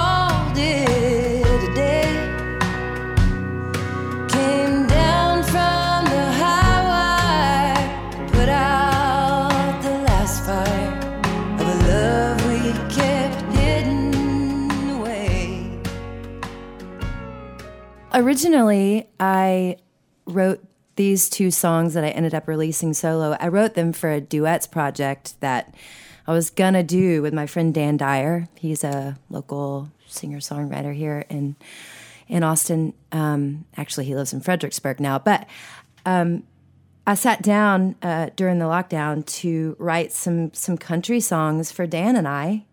Originally, 18.30 19.10
I 19.20 19.78
wrote 20.28 20.64
these 20.98 21.32
two 21.32 21.50
songs 21.50 21.96
that 21.96 22.04
I 22.04 22.10
ended 22.10 22.36
up 22.36 22.48
releasing 22.48 22.94
solo. 22.94 23.36
I 23.40 23.48
wrote 23.48 23.74
them 23.74 23.92
for 23.92 24.12
a 24.12 24.22
duets 24.22 24.68
project 24.68 25.34
that 25.42 25.74
I 26.28 26.34
was 26.34 26.52
gonna 26.52 26.84
do 26.84 27.24
with 27.24 27.34
my 27.34 27.48
friend 27.48 27.74
Dan 27.74 27.98
Dyer. 27.98 28.48
He's 28.54 28.84
a 28.84 29.18
local 29.32 29.90
singer 30.06 30.38
songwriter 30.42 30.94
here 30.94 31.26
in 31.28 31.56
in 32.28 32.44
Austin. 32.44 32.94
Um, 33.12 33.66
actually, 33.76 34.06
he 34.06 34.14
lives 34.14 34.32
in 34.32 34.42
Fredericksburg 34.42 35.00
now, 35.00 35.18
but 35.18 35.48
um, 36.06 36.44
I 37.08 37.16
sat 37.16 37.42
down 37.42 37.96
uh, 38.04 38.30
during 38.36 38.60
the 38.60 38.66
lockdown 38.66 39.26
to 39.42 39.76
write 39.80 40.12
some 40.12 40.54
some 40.54 40.78
country 40.78 41.20
songs 41.20 41.72
for 41.72 41.88
Dan 41.88 42.16
and 42.16 42.28
I, 42.28 42.66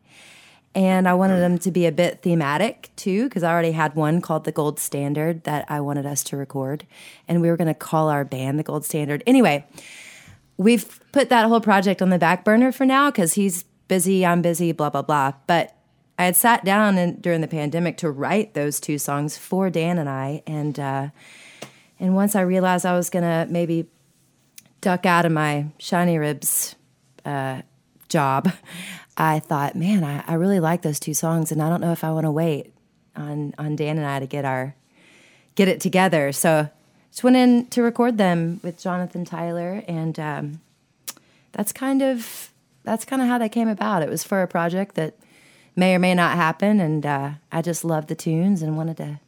and 0.76 1.08
I 1.08 1.14
wanted 1.14 1.40
them 1.40 1.56
to 1.60 1.70
be 1.70 1.86
a 1.86 1.90
bit 1.90 2.20
thematic 2.20 2.90
too, 2.96 3.24
because 3.24 3.42
I 3.42 3.50
already 3.50 3.72
had 3.72 3.94
one 3.94 4.20
called 4.20 4.44
The 4.44 4.52
Gold 4.52 4.78
Standard 4.78 5.44
that 5.44 5.64
I 5.70 5.80
wanted 5.80 6.04
us 6.04 6.22
to 6.24 6.36
record. 6.36 6.86
And 7.26 7.40
we 7.40 7.48
were 7.48 7.56
going 7.56 7.66
to 7.66 7.74
call 7.74 8.10
our 8.10 8.26
band 8.26 8.58
The 8.58 8.62
Gold 8.62 8.84
Standard. 8.84 9.22
Anyway, 9.26 9.64
we've 10.58 11.00
put 11.12 11.30
that 11.30 11.46
whole 11.46 11.62
project 11.62 12.02
on 12.02 12.10
the 12.10 12.18
back 12.18 12.44
burner 12.44 12.72
for 12.72 12.84
now 12.84 13.10
because 13.10 13.32
he's 13.32 13.62
busy, 13.88 14.26
I'm 14.26 14.42
busy, 14.42 14.72
blah, 14.72 14.90
blah, 14.90 15.00
blah. 15.00 15.32
But 15.46 15.74
I 16.18 16.26
had 16.26 16.36
sat 16.36 16.62
down 16.62 16.98
and, 16.98 17.22
during 17.22 17.40
the 17.40 17.48
pandemic 17.48 17.96
to 17.98 18.10
write 18.10 18.52
those 18.52 18.78
two 18.78 18.98
songs 18.98 19.38
for 19.38 19.70
Dan 19.70 19.96
and 19.96 20.10
I. 20.10 20.42
And, 20.46 20.78
uh, 20.78 21.08
and 21.98 22.14
once 22.14 22.36
I 22.36 22.42
realized 22.42 22.84
I 22.84 22.94
was 22.94 23.08
going 23.08 23.22
to 23.22 23.50
maybe 23.50 23.86
duck 24.82 25.06
out 25.06 25.24
of 25.24 25.32
my 25.32 25.68
shiny 25.78 26.18
ribs 26.18 26.76
uh, 27.24 27.62
job, 28.10 28.52
I 29.16 29.38
thought, 29.38 29.74
man, 29.74 30.04
I, 30.04 30.22
I 30.26 30.34
really 30.34 30.60
like 30.60 30.82
those 30.82 31.00
two 31.00 31.14
songs, 31.14 31.50
and 31.50 31.62
I 31.62 31.68
don't 31.68 31.80
know 31.80 31.92
if 31.92 32.04
I 32.04 32.12
want 32.12 32.24
to 32.24 32.30
wait 32.30 32.72
on 33.14 33.54
on 33.58 33.76
Dan 33.76 33.96
and 33.98 34.06
I 34.06 34.20
to 34.20 34.26
get 34.26 34.44
our 34.44 34.74
get 35.54 35.68
it 35.68 35.80
together. 35.80 36.32
So 36.32 36.68
just 37.10 37.24
went 37.24 37.36
in 37.36 37.66
to 37.68 37.82
record 37.82 38.18
them 38.18 38.60
with 38.62 38.78
Jonathan 38.78 39.24
Tyler, 39.24 39.82
and 39.88 40.18
um, 40.20 40.60
that's 41.52 41.72
kind 41.72 42.02
of 42.02 42.52
that's 42.84 43.04
kind 43.04 43.22
of 43.22 43.28
how 43.28 43.38
they 43.38 43.48
came 43.48 43.68
about. 43.68 44.02
It 44.02 44.10
was 44.10 44.22
for 44.22 44.42
a 44.42 44.48
project 44.48 44.94
that 44.96 45.14
may 45.74 45.94
or 45.94 45.98
may 45.98 46.14
not 46.14 46.36
happen, 46.36 46.78
and 46.78 47.04
uh, 47.04 47.30
I 47.50 47.62
just 47.62 47.84
loved 47.84 48.08
the 48.08 48.14
tunes 48.14 48.62
and 48.62 48.76
wanted 48.76 48.98
to 48.98 49.20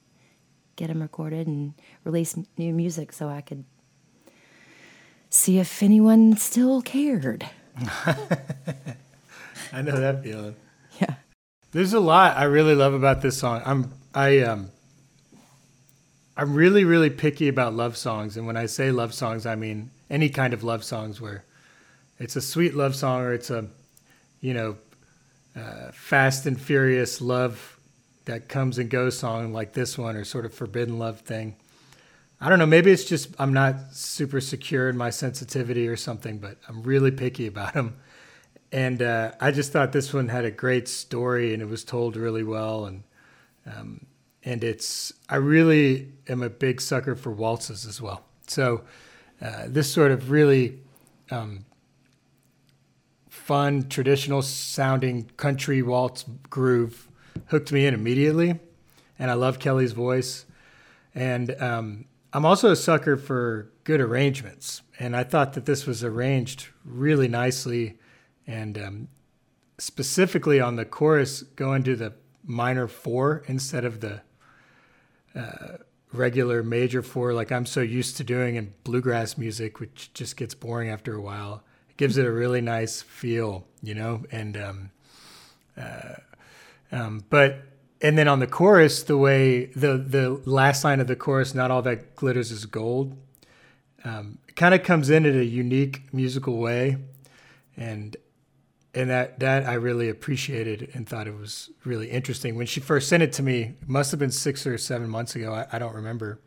get 0.77 0.89
them 0.89 1.03
recorded 1.03 1.47
and 1.47 1.75
release 2.05 2.37
new 2.57 2.73
music 2.73 3.13
so 3.13 3.29
I 3.29 3.41
could 3.41 3.65
see 5.31 5.59
if 5.59 5.83
anyone 5.83 6.37
still 6.37 6.83
cared. 6.83 7.49
I 9.73 9.83
know 9.83 9.99
that 9.99 10.23
feeling. 10.23 10.57
Yeah. 11.01 11.15
There's 11.73 11.93
a 11.93 12.01
lot 12.01 12.37
I 12.37 12.45
really 12.45 12.75
love 12.75 12.95
about 12.95 13.23
this 13.23 13.39
song. 13.39 13.63
I'm 13.65 13.93
I 14.15 14.41
um 14.41 14.71
I'm 16.37 16.55
really 16.55 16.85
really 16.85 17.11
picky 17.11 17.49
about 17.49 17.75
love 17.75 17.97
songs, 17.97 18.37
and 18.37 18.47
when 18.47 18.57
I 18.57 18.67
say 18.67 18.91
love 18.91 19.13
songs, 19.13 19.47
I 19.47 19.55
mean 19.55 19.91
any 20.09 20.29
kind 20.29 20.55
of 20.55 20.65
love 20.65 20.85
songs 20.85 21.21
where 21.21 21.45
it's 22.19 22.37
a 22.37 22.41
sweet 22.41 22.75
love 22.75 22.95
song 22.97 23.23
or 23.23 23.33
it's 23.33 23.51
a 23.51 23.67
you 24.41 24.55
know 24.55 24.77
uh, 25.57 25.91
fast 25.93 26.47
and 26.47 26.61
furious 26.61 27.21
love 27.21 27.79
that 28.25 28.49
comes 28.49 28.79
and 28.79 28.91
goes 28.91 29.19
song 29.19 29.53
like 29.53 29.73
this 29.73 29.99
one 29.99 30.17
or 30.17 30.25
sort 30.25 30.45
of 30.45 30.55
forbidden 30.55 30.99
love 30.99 31.21
thing. 31.21 31.57
I 32.41 32.49
don't 32.49 32.59
know. 32.59 32.67
Maybe 32.67 32.93
it's 32.93 33.05
just 33.05 33.35
I'm 33.39 33.53
not 33.53 33.93
super 33.93 34.41
secure 34.41 34.89
in 34.89 34.97
my 34.97 35.11
sensitivity 35.11 35.89
or 35.89 35.97
something, 35.97 36.39
but 36.39 36.57
I'm 36.69 36.83
really 36.83 37.11
picky 37.11 37.47
about 37.47 37.75
them. 37.75 37.97
And 38.71 39.01
uh, 39.01 39.33
I 39.41 39.51
just 39.51 39.73
thought 39.73 39.93
this 39.93 40.13
one 40.13 40.29
had 40.29 40.45
a 40.45 40.51
great 40.51 40.89
story 40.89 41.55
and 41.55 41.63
it 41.63 41.69
was 41.69 41.85
told 41.85 42.17
really 42.17 42.45
well. 42.45 42.85
And 42.87 43.03
um, 43.67 44.07
and 44.45 44.65
it's 44.65 45.13
I 45.29 45.37
really 45.37 46.13
am 46.29 46.43
a 46.43 46.51
big 46.51 46.81
sucker 46.81 47.15
for 47.15 47.31
waltzes 47.31 47.87
as 47.87 48.01
well. 48.01 48.25
So 48.47 48.83
uh, 49.43 49.65
this 49.67 49.93
sort 49.93 50.11
of 50.11 50.31
really 50.31 50.81
um, 51.31 51.65
fun, 53.29 53.89
traditional 53.89 54.43
sounding 54.43 55.31
country 55.37 55.83
waltz 55.83 56.25
groove 56.51 57.09
hooked 57.47 57.73
me 57.73 57.87
in 57.87 57.95
immediately. 57.95 58.59
And 59.19 59.31
I 59.31 59.35
love 59.35 59.59
Kelly's 59.59 59.93
voice. 59.93 60.45
And 61.15 61.61
um, 61.61 62.05
I'm 62.33 62.45
also 62.45 62.71
a 62.71 62.77
sucker 62.77 63.17
for 63.17 63.71
good 63.85 64.01
arrangements. 64.01 64.83
And 64.99 65.17
I 65.17 65.25
thought 65.25 65.55
that 65.55 65.67
this 65.67 65.87
was 65.87 66.05
arranged 66.05 66.69
really 66.85 67.29
nicely. 67.29 67.99
And 68.49 68.79
um, 68.79 69.09
specifically 69.79 70.59
on 70.61 70.75
the 70.75 70.85
chorus, 70.85 71.43
going 71.43 71.85
to 71.85 71.95
the 71.95 72.15
minor 72.43 72.89
four 72.89 73.45
instead 73.47 73.85
of 73.85 74.01
the 74.01 74.23
uh, 75.37 75.77
regular 76.13 76.63
major 76.63 77.03
four, 77.03 77.35
like 77.35 77.53
I'm 77.53 77.67
so 77.67 77.83
used 77.83 78.17
to 78.17 78.25
doing 78.25 78.57
in 78.57 78.73
bluegrass 78.83 79.37
music, 79.39 79.79
which 79.79 80.13
just 80.15 80.37
gets 80.37 80.55
boring 80.55 80.89
after 80.89 81.15
a 81.15 81.21
while. 81.21 81.63
It 81.91 81.99
gives 81.99 82.17
it 82.17 82.25
a 82.25 82.33
really 82.33 82.63
nice 82.63 83.03
feel, 83.03 83.67
you 83.83 83.95
know? 83.95 84.25
And, 84.33 84.57
um, 84.57 84.91
uh, 85.77 86.15
um, 86.91 87.25
but 87.29 87.65
and 88.01 88.17
then 88.17 88.29
on 88.29 88.39
the 88.39 88.47
chorus, 88.47 89.03
the 89.03 89.17
way 89.17 89.67
the 89.67 89.99
the 89.99 90.31
last 90.45 90.85
line 90.85 91.01
of 91.01 91.07
the 91.07 91.17
chorus, 91.17 91.55
"Not 91.55 91.71
all 91.71 91.83
that 91.83 92.17
glitters 92.17 92.51
is 92.51 92.65
gold," 92.65 93.17
um, 94.05 94.39
kind 94.57 94.75
of 94.75 94.83
comes 94.83 95.11
in 95.11 95.27
in 95.27 95.39
a 95.39 95.43
unique 95.43 96.03
musical 96.13 96.59
way, 96.59 96.97
and 97.77 98.17
and 98.95 99.11
that 99.11 99.41
that 99.41 99.67
I 99.67 99.75
really 99.75 100.09
appreciated 100.09 100.91
and 100.95 101.09
thought 101.09 101.27
it 101.27 101.37
was 101.37 101.71
really 101.85 102.11
interesting. 102.11 102.57
When 102.57 102.67
she 102.67 102.81
first 102.81 103.09
sent 103.09 103.23
it 103.23 103.33
to 103.35 103.43
me, 103.43 103.75
it 103.83 103.89
must 103.89 104.11
have 104.11 104.21
been 104.21 104.31
six 104.31 104.67
or 104.67 104.79
seven 104.79 105.09
months 105.09 105.37
ago. 105.37 105.53
I, 105.53 105.67
I 105.77 105.79
don't 105.79 105.95
remember, 105.95 106.41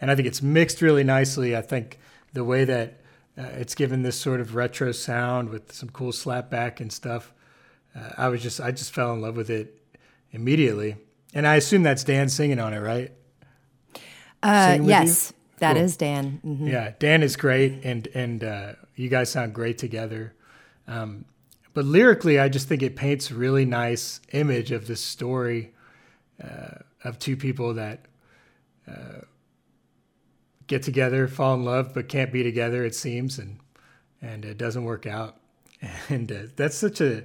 and 0.00 0.10
I 0.10 0.14
think 0.14 0.28
it's 0.28 0.42
mixed 0.42 0.82
really 0.82 1.04
nicely. 1.04 1.56
I 1.56 1.62
think 1.62 1.98
the 2.32 2.44
way 2.44 2.64
that 2.64 3.00
uh, 3.38 3.42
it's 3.52 3.74
given 3.74 4.02
this 4.02 4.18
sort 4.20 4.40
of 4.40 4.54
retro 4.54 4.92
sound 4.92 5.50
with 5.50 5.72
some 5.72 5.90
cool 5.90 6.12
slapback 6.12 6.80
and 6.80 6.92
stuff. 6.92 7.32
Uh, 7.94 8.10
I 8.18 8.28
was 8.28 8.42
just 8.42 8.60
I 8.60 8.72
just 8.72 8.92
fell 8.92 9.12
in 9.12 9.20
love 9.20 9.36
with 9.36 9.50
it 9.50 9.80
immediately. 10.32 10.96
And 11.34 11.46
I 11.46 11.56
assume 11.56 11.82
that's 11.82 12.04
Dan 12.04 12.28
singing 12.28 12.58
on 12.58 12.72
it, 12.72 12.78
right? 12.78 13.12
Uh, 14.42 14.78
yes, 14.82 15.32
you? 15.32 15.56
that 15.58 15.76
is 15.76 15.92
Cool. 15.96 16.08
Dan. 16.08 16.40
Mhm. 16.44 16.70
Yeah, 16.70 16.92
Dan 16.98 17.22
is 17.22 17.36
great, 17.36 17.84
and 17.84 18.06
and 18.14 18.44
uh, 18.44 18.72
you 18.94 19.08
guys 19.08 19.30
sound 19.30 19.54
great 19.54 19.78
together. 19.78 20.34
Um, 20.86 21.24
but 21.76 21.84
lyrically, 21.84 22.38
I 22.38 22.48
just 22.48 22.68
think 22.68 22.82
it 22.82 22.96
paints 22.96 23.30
a 23.30 23.34
really 23.34 23.66
nice 23.66 24.22
image 24.32 24.72
of 24.72 24.86
this 24.86 25.02
story 25.02 25.74
uh, 26.42 26.78
of 27.04 27.18
two 27.18 27.36
people 27.36 27.74
that 27.74 28.06
uh, 28.90 29.20
get 30.66 30.82
together, 30.82 31.28
fall 31.28 31.52
in 31.52 31.66
love, 31.66 31.92
but 31.92 32.08
can't 32.08 32.32
be 32.32 32.42
together. 32.42 32.82
It 32.82 32.94
seems, 32.94 33.38
and 33.38 33.58
and 34.22 34.46
it 34.46 34.56
doesn't 34.56 34.84
work 34.84 35.04
out. 35.04 35.36
And 36.08 36.32
uh, 36.32 36.38
that's 36.56 36.78
such 36.78 37.02
a 37.02 37.24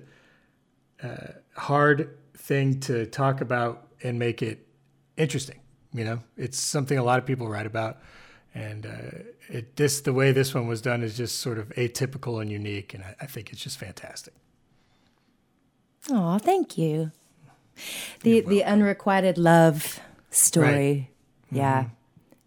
uh, 1.02 1.28
hard 1.56 2.18
thing 2.36 2.82
to 2.82 3.06
talk 3.06 3.40
about 3.40 3.88
and 4.04 4.20
make 4.20 4.42
it 4.42 4.68
interesting. 5.16 5.62
You 5.94 6.04
know, 6.04 6.20
it's 6.36 6.60
something 6.60 6.98
a 6.98 7.04
lot 7.06 7.20
of 7.20 7.26
people 7.26 7.48
write 7.48 7.68
about, 7.68 8.00
and 8.54 8.86
uh, 8.86 9.20
it 9.48 9.78
this 9.78 10.02
the 10.02 10.12
way 10.12 10.34
this 10.34 10.54
one 10.54 10.68
was 10.68 10.82
done 10.82 11.04
is 11.04 11.16
just 11.16 11.40
sort 11.40 11.58
of 11.58 11.70
atypical 11.70 12.42
and 12.42 12.52
unique, 12.52 12.94
and 12.94 13.02
I, 13.02 13.16
I 13.22 13.26
think 13.28 13.54
it's 13.54 13.64
just 13.64 13.78
fantastic. 13.78 14.34
Oh, 16.10 16.38
thank 16.40 16.78
you. 16.78 17.12
The 18.24 18.42
the 18.42 18.64
unrequited 18.64 19.38
love 19.38 20.00
story. 20.30 21.10
Yeah. 21.52 21.86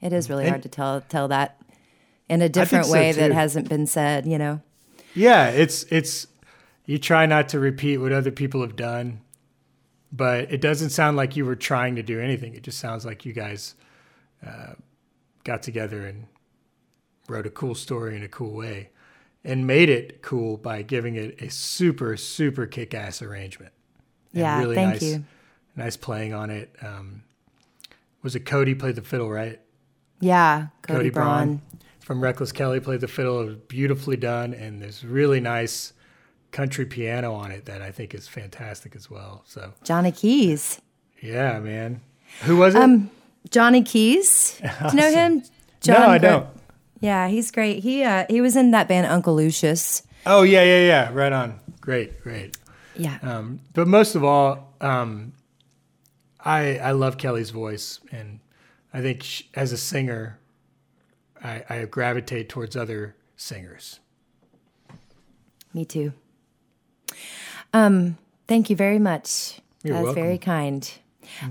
It 0.01 0.13
is 0.13 0.29
really 0.29 0.45
And- 0.45 0.51
hard 0.51 0.63
to 0.63 0.69
tell 0.69 1.01
tell 1.03 1.29
that 1.29 1.61
in 2.29 2.43
a 2.43 2.49
different 2.49 2.87
so, 2.87 2.93
way 2.93 3.13
that 3.13 3.33
hasn't 3.33 3.69
been 3.69 3.87
said, 3.87 4.27
you 4.27 4.39
know. 4.39 4.61
Yeah, 5.15 5.49
it's 5.49 5.85
it's 5.85 6.27
you 6.87 6.99
try 6.99 7.27
not 7.27 7.49
to 7.51 7.59
repeat 7.59 7.99
what 7.99 8.13
other 8.13 8.31
people 8.31 8.61
have 8.61 8.77
done, 8.77 9.21
but 10.13 10.53
it 10.53 10.61
doesn't 10.61 10.91
sound 10.91 11.17
like 11.17 11.37
you 11.37 11.45
were 11.45 11.57
trying 11.57 11.97
to 11.97 12.03
do 12.03 12.21
anything. 12.21 12.55
It 12.55 12.63
just 12.63 12.79
sounds 12.79 13.05
like 13.07 13.25
you 13.25 13.33
guys 13.33 13.75
uh, 14.47 14.75
got 15.45 15.63
together 15.63 16.05
and 16.07 16.27
wrote 17.29 17.47
a 17.47 17.51
cool 17.51 17.75
story 17.75 18.17
in 18.17 18.23
a 18.23 18.29
cool 18.29 18.53
way, 18.53 18.91
and 19.45 19.67
made 19.67 19.89
it 19.89 20.23
cool 20.23 20.57
by 20.57 20.83
giving 20.83 21.17
it 21.17 21.41
a 21.41 21.51
super 21.51 22.17
super 22.17 22.67
kick 22.67 22.95
ass 22.95 23.23
arrangement. 23.23 23.73
Yeah, 24.33 24.65
thank 24.75 24.77
nice, 24.95 25.03
you. 25.03 25.25
Nice 25.77 25.97
playing 25.97 26.35
on 26.35 26.51
it. 26.51 26.75
Um, 26.83 27.23
was 28.23 28.35
it 28.35 28.41
Cody 28.41 28.75
played 28.75 28.97
the 28.97 29.03
fiddle 29.03 29.31
right? 29.31 29.61
Yeah, 30.21 30.69
Cody, 30.83 31.11
Braun. 31.11 31.61
from 32.01 32.23
Reckless 32.23 32.53
Kelly 32.53 32.81
played 32.81 33.01
the 33.01 33.09
fiddle. 33.09 33.43
It 33.43 33.45
was 33.45 33.57
beautifully 33.57 34.17
done, 34.17 34.55
and 34.55 34.81
there's 34.81 35.05
really 35.05 35.41
nice 35.41 35.93
country 36.51 36.87
piano 36.87 37.35
on 37.35 37.51
it 37.51 37.67
that 37.67 37.83
I 37.83 37.91
think 37.91 38.15
is 38.15 38.29
fantastic 38.29 38.97
as 38.97 39.11
well. 39.11 39.43
So 39.47 39.75
Johnny 39.83 40.13
Keys. 40.13 40.81
yeah, 41.21 41.59
man. 41.59 42.01
Who 42.43 42.57
was 42.57 42.75
it? 42.75 42.81
Um, 42.81 43.11
Johnny 43.51 43.83
Keys. 43.83 44.59
Do 44.61 44.69
you 44.89 44.97
know 44.97 45.11
him? 45.11 45.43
no, 45.87 45.97
I 45.97 46.19
don't. 46.19 46.47
Yeah, 47.01 47.29
he's 47.29 47.51
great. 47.51 47.83
He 47.83 48.03
uh, 48.03 48.27
he 48.29 48.41
was 48.41 48.57
in 48.57 48.71
that 48.71 48.89
band 48.89 49.07
Uncle 49.07 49.35
Lucius. 49.35 50.03
Oh 50.27 50.43
yeah, 50.43 50.63
yeah, 50.65 50.87
yeah. 50.87 51.11
Right 51.13 51.33
on. 51.33 51.61
Great, 51.81 52.23
great. 52.23 52.57
Yeah. 52.97 53.19
Um, 53.23 53.61
but 53.75 53.87
most 53.87 54.15
of 54.15 54.25
all, 54.25 54.73
um, 54.81 55.33
I 56.41 56.79
I 56.79 56.93
love 56.93 57.19
Kelly's 57.19 57.51
voice, 57.51 58.01
and 58.11 58.41
I 58.93 59.01
think 59.01 59.23
sh 59.23 59.43
as 59.55 59.73
a 59.73 59.77
singer, 59.77 60.39
I, 61.43 61.65
I 61.69 61.85
gravitate 61.85 62.49
towards 62.49 62.77
other 62.77 63.17
singers. 63.37 64.01
Me 65.73 65.85
too. 65.85 66.13
Um, 67.73 68.17
thank 68.47 68.71
you 68.71 68.77
very 68.77 69.01
much. 69.01 69.61
You're 69.83 69.95
That's 69.95 70.05
welcome. 70.05 70.23
very 70.23 70.39
kind. 70.39 70.91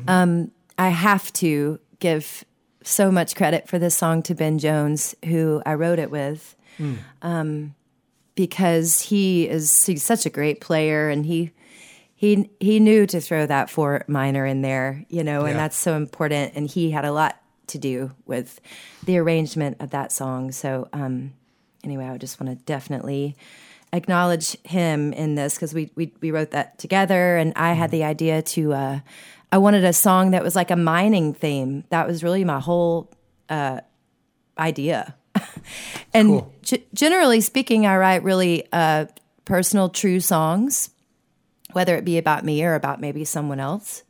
Um, 0.07 0.51
I 0.77 0.89
have 0.89 1.31
to 1.33 1.79
give 1.99 2.45
so 2.87 3.11
much 3.11 3.35
credit 3.35 3.67
for 3.67 3.79
this 3.79 3.95
song 3.95 4.21
to 4.23 4.35
Ben 4.35 4.59
Jones, 4.59 5.15
who 5.25 5.61
I 5.65 5.73
wrote 5.75 5.99
it 5.99 6.11
with, 6.11 6.55
um, 7.21 7.75
because 8.35 9.01
he 9.01 9.47
is 9.47 9.85
he's 9.85 10.03
such 10.03 10.25
a 10.25 10.29
great 10.29 10.61
player, 10.61 11.09
and 11.09 11.25
he 11.25 11.51
he 12.15 12.49
he 12.59 12.79
knew 12.79 13.05
to 13.07 13.19
throw 13.21 13.45
that 13.45 13.69
four 13.69 14.03
minor 14.07 14.45
in 14.45 14.61
there, 14.61 15.05
you 15.09 15.23
know, 15.23 15.41
and 15.45 15.59
that's 15.59 15.77
so 15.77 15.95
important. 15.95 16.53
And 16.55 16.67
he 16.67 16.91
had 16.91 17.05
a 17.05 17.11
lot 17.11 17.39
to 17.67 17.77
do 17.77 18.11
with 18.25 18.59
the 19.05 19.17
arrangement 19.17 19.77
of 19.79 19.91
that 19.91 20.11
song. 20.11 20.51
So 20.51 20.87
um, 20.93 21.33
anyway, 21.83 22.05
I 22.05 22.17
just 22.17 22.39
want 22.39 22.57
to 22.57 22.65
definitely 22.65 23.35
acknowledge 23.91 24.57
him 24.63 25.13
in 25.13 25.35
this 25.35 25.55
because 25.55 25.73
we, 25.73 25.91
we 25.95 26.11
we 26.21 26.31
wrote 26.31 26.51
that 26.51 26.79
together, 26.79 27.37
and 27.37 27.53
I 27.55 27.73
had 27.73 27.91
the 27.91 28.03
idea 28.03 28.41
to. 28.41 28.73
Uh, 28.73 28.99
I 29.53 29.59
wanted 29.59 29.83
a 29.83 29.93
song 29.93 30.31
that 30.31 30.43
was 30.43 30.55
like 30.55 30.71
a 30.71 30.75
mining 30.75 31.35
theme. 31.35 31.83
That 31.89 32.07
was 32.07 32.23
really 32.23 32.43
my 32.43 32.59
whole 32.59 33.11
uh, 33.49 33.81
idea. 34.57 35.13
and 36.13 36.27
Cool. 36.27 36.53
g- 36.63 36.83
generally 36.95 37.39
speaking, 37.39 37.85
I 37.85 37.97
write 37.97 38.23
really 38.23 38.67
uh, 38.73 39.05
personal, 39.45 39.89
true 39.89 40.19
songs, 40.21 40.89
whether 41.73 41.95
it 41.95 42.03
be 42.03 42.17
about 42.17 42.43
me 42.43 42.65
or 42.65 42.73
about 42.73 42.99
maybe 42.99 43.25
someone 43.25 43.59
else 43.59 44.01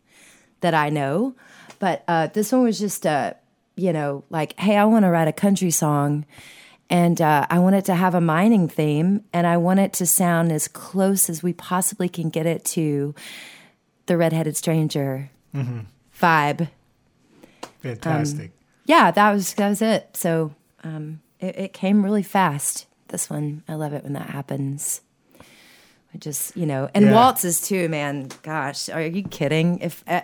that 0.61 0.73
I 0.73 0.87
know. 0.89 1.35
But 1.77 2.05
uh, 2.07 2.27
this 2.27 2.53
one 2.53 2.63
was 2.63 2.79
just, 2.79 3.05
uh, 3.05 3.33
you 3.75 3.91
know, 3.91 4.23
like, 4.29 4.57
hey, 4.57 4.77
I 4.77 4.85
want 4.85 5.03
to 5.03 5.09
write 5.09 5.27
a 5.27 5.33
country 5.33 5.71
song. 5.71 6.25
And 6.89 7.19
uh, 7.19 7.47
I 7.49 7.59
want 7.59 7.75
it 7.75 7.83
to 7.85 7.95
have 7.95 8.15
a 8.15 8.21
mining 8.21 8.69
theme, 8.69 9.25
and 9.33 9.45
I 9.45 9.57
want 9.57 9.81
it 9.81 9.91
to 9.93 10.05
sound 10.05 10.53
as 10.53 10.69
close 10.69 11.29
as 11.29 11.43
we 11.43 11.51
possibly 11.51 12.07
can 12.07 12.29
get 12.29 12.45
it 12.45 12.63
to 12.65 13.13
the 14.05 14.15
redheaded 14.15 14.55
stranger 14.55 15.29
vibe. 15.53 16.69
Fantastic. 17.79 18.51
Yeah, 18.85 19.11
that 19.11 19.31
was 19.31 19.53
that 19.55 19.69
was 19.69 19.81
it. 19.81 20.09
So 20.15 20.53
um, 20.83 21.21
it, 21.39 21.57
it 21.57 21.73
came 21.73 22.03
really 22.03 22.23
fast. 22.23 22.87
This 23.09 23.29
one, 23.29 23.63
I 23.67 23.75
love 23.75 23.93
it 23.93 24.03
when 24.03 24.13
that 24.13 24.29
happens. 24.29 25.01
I 25.39 26.17
just, 26.19 26.55
you 26.55 26.65
know, 26.65 26.89
and 26.93 27.05
Yeah. 27.05 27.13
waltzes 27.13 27.61
too, 27.61 27.89
man. 27.89 28.29
Gosh, 28.43 28.89
are 28.89 29.01
you 29.01 29.23
kidding? 29.23 29.79
If 29.79 30.03
uh, 30.07 30.21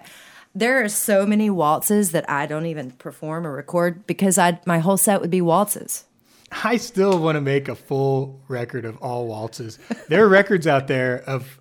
there 0.55 0.83
are 0.83 0.89
so 0.89 1.25
many 1.25 1.49
waltzes 1.49 2.11
that 2.11 2.29
I 2.29 2.45
don't 2.45 2.65
even 2.65 2.91
perform 2.91 3.45
or 3.45 3.53
record 3.53 4.05
because 4.07 4.37
I 4.37 4.59
my 4.65 4.79
whole 4.79 4.97
set 4.97 5.21
would 5.21 5.31
be 5.31 5.41
waltzes. 5.41 6.05
I 6.51 6.77
still 6.77 7.19
want 7.19 7.35
to 7.35 7.41
make 7.41 7.67
a 7.67 7.75
full 7.75 8.39
record 8.47 8.83
of 8.85 8.97
all 8.97 9.27
waltzes. 9.27 9.77
There 10.07 10.25
are 10.25 10.27
records 10.27 10.65
out 10.65 10.87
there 10.87 11.23
of 11.27 11.59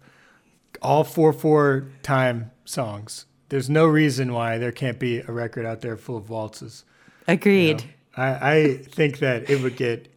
all 0.80 1.04
four 1.04 1.32
four 1.34 1.88
time 2.02 2.50
songs. 2.64 3.26
There's 3.48 3.70
no 3.70 3.86
reason 3.86 4.32
why 4.32 4.58
there 4.58 4.72
can't 4.72 4.98
be 4.98 5.20
a 5.20 5.32
record 5.32 5.64
out 5.64 5.80
there 5.80 5.96
full 5.96 6.16
of 6.16 6.28
waltzes. 6.28 6.84
Agreed. 7.26 7.84
I, 8.16 8.52
I 8.52 8.76
think 8.76 9.18
that 9.20 9.48
it 9.48 9.62
would 9.62 9.76
get 9.76 10.08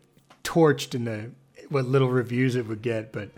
torched 0.43 0.95
in 0.95 1.05
the 1.05 1.31
what 1.69 1.85
little 1.85 2.09
reviews 2.09 2.55
it 2.55 2.67
would 2.67 2.81
get, 2.81 3.11
but 3.13 3.29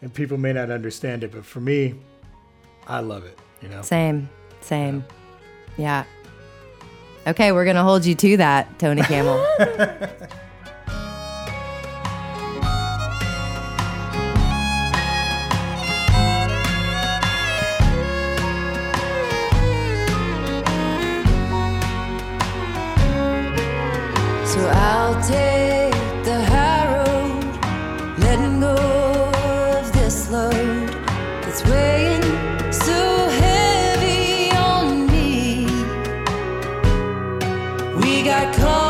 and 0.00 0.12
people 0.12 0.38
may 0.38 0.52
not 0.52 0.70
understand 0.70 1.24
it. 1.24 1.32
But 1.32 1.44
for 1.44 1.60
me, 1.60 1.94
I 2.86 3.00
love 3.00 3.24
it. 3.24 3.38
You 3.62 3.68
know, 3.68 3.82
Same, 3.82 4.28
same. 4.60 5.04
Yeah. 5.76 6.04
Okay, 7.26 7.52
we're 7.52 7.64
gonna 7.64 7.82
hold 7.82 8.06
you 8.06 8.14
to 8.14 8.36
that, 8.38 8.78
Tony 8.78 9.02
Kamel. 9.02 9.44
got 38.26 38.54
caught 38.56 38.85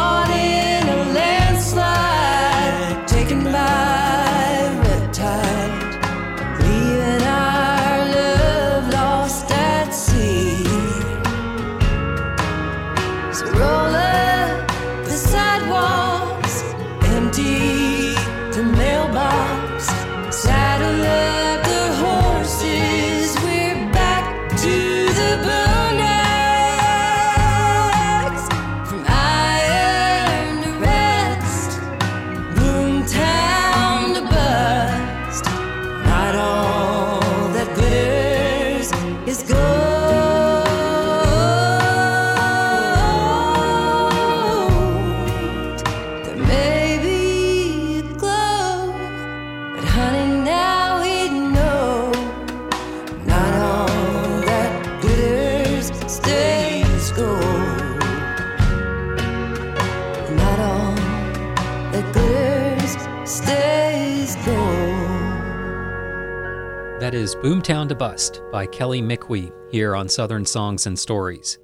That 67.06 67.14
is 67.14 67.36
Boomtown 67.36 67.88
to 67.90 67.94
Bust 67.94 68.42
by 68.50 68.66
Kelly 68.66 69.00
Mickwee 69.00 69.52
here 69.70 69.94
on 69.94 70.08
Southern 70.08 70.44
Songs 70.44 70.88
and 70.88 70.98
Stories. 70.98 71.56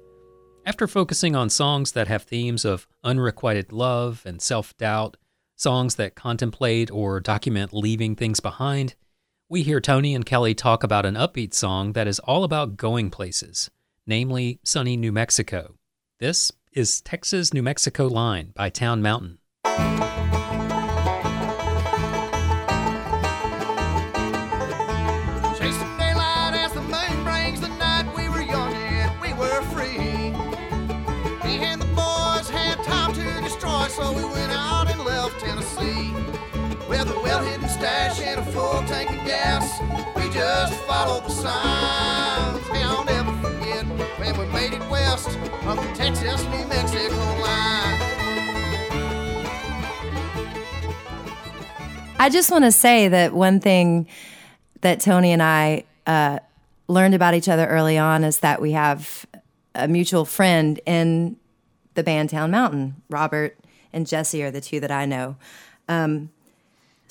After 0.65 0.87
focusing 0.87 1.35
on 1.35 1.49
songs 1.49 1.91
that 1.91 2.07
have 2.07 2.23
themes 2.23 2.63
of 2.63 2.87
unrequited 3.03 3.73
love 3.73 4.23
and 4.25 4.41
self 4.41 4.73
doubt, 4.77 5.17
songs 5.57 5.95
that 5.95 6.15
contemplate 6.15 6.89
or 6.91 7.19
document 7.19 7.73
leaving 7.73 8.15
things 8.15 8.39
behind, 8.39 8.95
we 9.49 9.63
hear 9.63 9.81
Tony 9.81 10.15
and 10.15 10.25
Kelly 10.25 10.55
talk 10.55 10.81
about 10.81 11.05
an 11.05 11.15
upbeat 11.15 11.53
song 11.53 11.91
that 11.91 12.07
is 12.07 12.19
all 12.19 12.45
about 12.45 12.77
going 12.77 13.09
places, 13.09 13.69
namely 14.07 14.61
sunny 14.63 14.95
New 14.95 15.11
Mexico. 15.11 15.75
This 16.21 16.53
is 16.71 17.01
Texas 17.01 17.53
New 17.53 17.63
Mexico 17.63 18.07
Line 18.07 18.53
by 18.55 18.69
Town 18.69 19.01
Mountain. 19.01 19.39
Stash 37.73 38.21
and 38.21 38.39
a 38.39 38.45
full 38.51 38.83
tank 38.83 39.09
of 39.09 39.25
gas, 39.25 39.79
we 40.15 40.29
just 40.31 40.87
the 40.87 41.29
signs. 41.29 42.67
Hey, 42.67 42.83
I'll 42.83 43.03
never 43.03 43.31
forget 43.37 43.83
when 44.19 44.37
we 44.37 44.45
made 44.53 44.73
it 44.73 44.89
west 44.89 45.27
of 45.27 45.77
the 45.77 45.93
Texas-New 45.95 46.67
Mexico 46.67 47.15
line. 47.41 47.99
I 52.19 52.29
just 52.31 52.51
want 52.51 52.63
to 52.63 52.71
say 52.71 53.07
that 53.07 53.33
one 53.33 53.59
thing 53.59 54.07
that 54.81 55.01
Tony 55.01 55.31
and 55.31 55.41
I 55.41 55.85
uh, 56.05 56.39
learned 56.87 57.15
about 57.15 57.33
each 57.33 57.49
other 57.49 57.65
early 57.65 57.97
on 57.97 58.23
is 58.23 58.39
that 58.39 58.61
we 58.61 58.73
have 58.73 59.25
a 59.73 59.87
mutual 59.87 60.25
friend 60.25 60.79
in 60.85 61.37
the 61.95 62.03
band 62.03 62.29
Town 62.29 62.51
Mountain. 62.51 63.01
Robert 63.09 63.57
and 63.91 64.05
Jesse 64.05 64.43
are 64.43 64.51
the 64.51 64.61
two 64.61 64.79
that 64.79 64.91
I 64.91 65.05
know. 65.05 65.37
Um, 65.89 66.29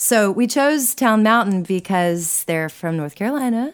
so 0.02 0.32
we 0.32 0.48
chose 0.48 0.96
Town 0.96 1.22
Mountain 1.22 1.62
because 1.62 2.42
they're 2.48 2.68
from 2.68 2.96
North 2.96 3.14
Carolina 3.14 3.72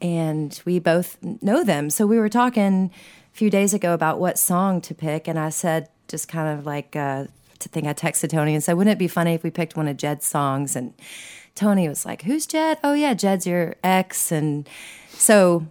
and 0.00 0.62
we 0.64 0.78
both 0.78 1.18
know 1.42 1.64
them. 1.64 1.90
So 1.90 2.06
we 2.06 2.20
were 2.20 2.28
talking 2.28 2.92
a 3.34 3.36
few 3.36 3.50
days 3.50 3.74
ago 3.74 3.92
about 3.92 4.20
what 4.20 4.38
song 4.38 4.80
to 4.82 4.94
pick, 4.94 5.26
and 5.26 5.36
I 5.36 5.48
said, 5.48 5.88
just 6.06 6.28
kind 6.28 6.56
of 6.56 6.66
like, 6.66 6.94
uh, 6.94 7.24
to 7.58 7.68
think 7.68 7.88
I 7.88 7.94
texted 7.94 8.30
Tony 8.30 8.54
and 8.54 8.62
said, 8.62 8.74
wouldn't 8.74 8.92
it 8.92 8.98
be 9.00 9.08
funny 9.08 9.34
if 9.34 9.42
we 9.42 9.50
picked 9.50 9.76
one 9.76 9.88
of 9.88 9.96
Jed's 9.96 10.24
songs? 10.24 10.76
And 10.76 10.94
Tony 11.56 11.88
was 11.88 12.06
like, 12.06 12.22
who's 12.22 12.46
Jed? 12.46 12.78
Oh, 12.84 12.92
yeah, 12.92 13.14
Jed's 13.14 13.44
your 13.44 13.74
ex. 13.82 14.30
And 14.30 14.68
so 15.08 15.66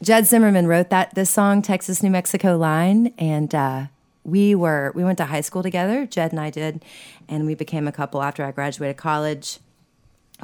Jed 0.00 0.26
Zimmerman 0.26 0.68
wrote 0.68 0.90
that 0.90 1.16
this 1.16 1.28
song, 1.28 1.60
Texas 1.60 2.04
New 2.04 2.10
Mexico 2.10 2.56
Line, 2.56 3.12
and 3.18 3.52
uh, 3.52 3.86
we 4.24 4.54
were 4.54 4.92
we 4.94 5.04
went 5.04 5.18
to 5.18 5.24
high 5.24 5.40
school 5.40 5.62
together. 5.62 6.06
Jed 6.06 6.32
and 6.32 6.40
I 6.40 6.50
did, 6.50 6.84
and 7.28 7.46
we 7.46 7.54
became 7.54 7.88
a 7.88 7.92
couple 7.92 8.22
after 8.22 8.44
I 8.44 8.52
graduated 8.52 8.96
college. 8.96 9.58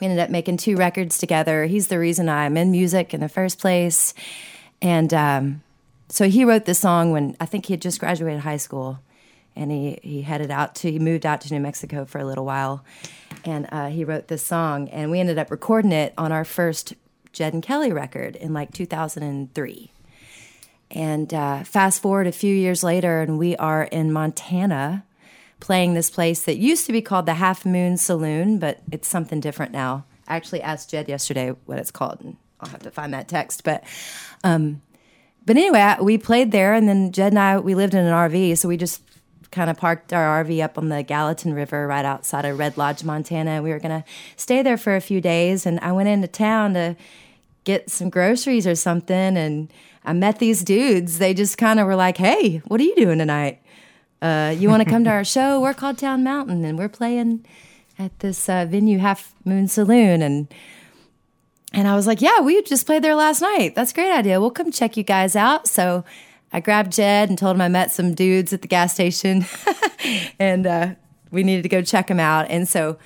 We 0.01 0.07
ended 0.07 0.21
up 0.21 0.31
making 0.31 0.59
two 0.59 0.77
records 0.77 1.19
together. 1.19 1.67
He's 1.67 1.89
the 1.89 1.99
reason 1.99 2.29
I'm 2.29 2.57
in 2.57 2.71
music 2.71 3.13
in 3.15 3.21
the 3.21 3.29
first 3.29 3.59
place, 3.59 4.15
and 4.81 5.13
um, 5.15 5.63
so 6.09 6.29
he 6.29 6.45
wrote 6.45 6.65
this 6.65 6.79
song 6.79 7.13
when 7.13 7.37
I 7.41 7.47
think 7.47 7.67
he 7.67 7.73
had 7.73 7.83
just 7.83 8.01
graduated 8.01 8.41
high 8.41 8.57
school, 8.57 9.01
and 9.55 9.71
he 9.71 9.99
he 10.03 10.23
headed 10.23 10.51
out 10.51 10.75
to 10.77 10.91
he 10.91 10.99
moved 10.99 11.27
out 11.27 11.41
to 11.43 11.55
New 11.55 11.61
Mexico 11.61 12.05
for 12.05 12.19
a 12.19 12.25
little 12.25 12.45
while, 12.45 12.85
and 13.45 13.69
uh, 13.71 13.89
he 13.89 14.05
wrote 14.05 14.29
this 14.29 14.45
song, 14.45 14.89
and 14.89 15.11
we 15.11 15.21
ended 15.21 15.39
up 15.39 15.51
recording 15.51 15.93
it 15.93 16.15
on 16.19 16.33
our 16.33 16.45
first 16.45 16.95
Jed 17.33 17.53
and 17.53 17.63
Kelly 17.63 17.93
record 17.93 18.35
in 18.37 18.53
like 18.53 18.73
2003. 18.73 19.93
And 20.91 21.33
uh, 21.35 21.65
fast 21.65 22.01
forward 22.01 22.27
a 22.27 22.33
few 22.33 22.55
years 22.55 22.83
later, 22.83 23.21
and 23.21 23.39
we 23.39 23.57
are 23.57 23.85
in 23.85 24.13
Montana 24.13 25.05
playing 25.61 25.95
this 25.95 26.11
place 26.11 26.43
that 26.43 26.57
used 26.57 26.87
to 26.87 26.93
be 26.93 27.03
called 27.03 27.27
the 27.27 27.35
Half 27.35 27.67
Moon 27.67 27.97
Saloon, 27.97 28.59
but 28.59 28.81
it's 28.91 29.09
something 29.09 29.41
different 29.41 29.73
now. 29.73 30.05
I 30.27 30.37
actually 30.37 30.63
asked 30.63 30.91
Jed 30.91 31.09
yesterday 31.09 31.55
what 31.67 31.79
it's 31.79 31.91
called, 31.91 32.21
and 32.21 32.37
I'll 32.61 32.71
have 32.71 32.83
to 32.83 32.91
find 32.91 33.13
that 33.13 33.29
text. 33.29 33.65
But, 33.65 33.85
um, 34.45 34.83
but 35.45 35.57
anyway, 35.57 35.97
we 36.01 36.17
played 36.17 36.53
there, 36.53 36.75
and 36.75 36.89
then 36.89 37.13
Jed 37.13 37.33
and 37.33 37.39
I 37.39 37.59
we 37.59 37.75
lived 37.75 37.95
in 37.95 38.05
an 38.05 38.13
RV, 38.13 38.59
so 38.59 38.69
we 38.69 38.77
just 38.77 39.03
kind 39.51 39.71
of 39.71 39.79
parked 39.79 40.13
our 40.13 40.45
RV 40.45 40.63
up 40.63 40.77
on 40.77 40.91
the 40.91 41.03
Gallatin 41.03 41.55
River 41.55 41.87
right 41.87 42.05
outside 42.05 42.45
of 42.45 42.59
Red 42.59 42.77
Lodge, 42.77 43.03
Montana. 43.03 43.63
We 43.63 43.71
were 43.71 43.79
gonna 43.79 44.05
stay 44.37 44.63
there 44.63 44.77
for 44.77 44.95
a 44.95 45.01
few 45.01 45.21
days, 45.21 45.67
and 45.67 45.81
I 45.81 45.93
went 45.93 46.09
into 46.09 46.29
town 46.29 46.75
to 46.75 46.97
get 47.65 47.91
some 47.91 48.09
groceries 48.09 48.67
or 48.67 48.75
something 48.75 49.37
and 49.37 49.71
I 50.09 50.15
met 50.15 50.39
these 50.39 50.65
dudes. 50.65 51.19
They 51.19 51.35
just 51.35 51.59
kind 51.59 51.79
of 51.79 51.87
were 51.87 51.95
like, 51.95 52.17
"Hey, 52.17 52.63
what 52.67 52.81
are 52.81 52.85
you 52.85 52.97
doing 52.97 53.19
tonight? 53.19 53.61
Uh, 54.23 54.55
you 54.59 54.71
want 54.71 54.83
to 54.83 54.89
come 54.89 55.05
to 55.05 55.11
our 55.11 55.23
show? 55.23 55.61
We're 55.61 55.75
called 55.75 55.99
Town 55.99 56.25
Mountain 56.25 56.65
and 56.65 56.79
we're 56.79 56.89
playing 56.89 57.45
at 57.99 58.19
this 58.21 58.49
uh, 58.49 58.65
venue 58.67 58.99
Half 58.99 59.35
Moon 59.45 59.69
Saloon 59.69 60.23
and 60.23 60.49
and 61.75 61.87
I 61.87 61.95
was 61.95 62.07
like, 62.07 62.23
"Yeah, 62.23 62.41
we 62.41 62.63
just 62.63 62.87
played 62.87 63.05
there 63.05 63.15
last 63.15 63.43
night. 63.43 63.75
That's 63.75 63.91
a 63.91 63.95
great 63.95 64.11
idea. 64.11 64.41
We'll 64.41 64.51
come 64.51 64.73
check 64.73 64.97
you 64.97 65.03
guys 65.03 65.37
out." 65.37 65.69
So 65.69 66.07
I 66.55 66.61
grabbed 66.61 66.93
Jed 66.93 67.29
and 67.29 67.37
told 67.37 67.57
him 67.57 67.61
I 67.61 67.69
met 67.69 67.93
some 67.93 68.15
dudes 68.15 68.55
at 68.55 68.63
the 68.63 68.69
gas 68.69 68.95
station 68.95 69.45
and 70.39 70.67
uh, 70.67 70.95
we 71.31 71.43
needed 71.43 71.65
to 71.65 71.69
go 71.69 71.83
check 71.83 72.07
them 72.07 72.19
out. 72.19 72.47
And 72.49 72.67
so 72.67 72.97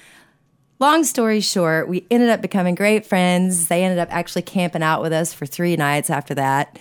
long 0.82 1.04
story 1.04 1.40
short, 1.40 1.88
we 1.88 2.06
ended 2.10 2.28
up 2.28 2.42
becoming 2.42 2.74
great 2.74 3.06
friends. 3.06 3.68
They 3.68 3.82
ended 3.82 3.98
up 3.98 4.08
actually 4.10 4.42
camping 4.42 4.82
out 4.82 5.00
with 5.00 5.12
us 5.12 5.32
for 5.32 5.46
three 5.46 5.76
nights 5.76 6.10
after 6.10 6.34
that. 6.34 6.78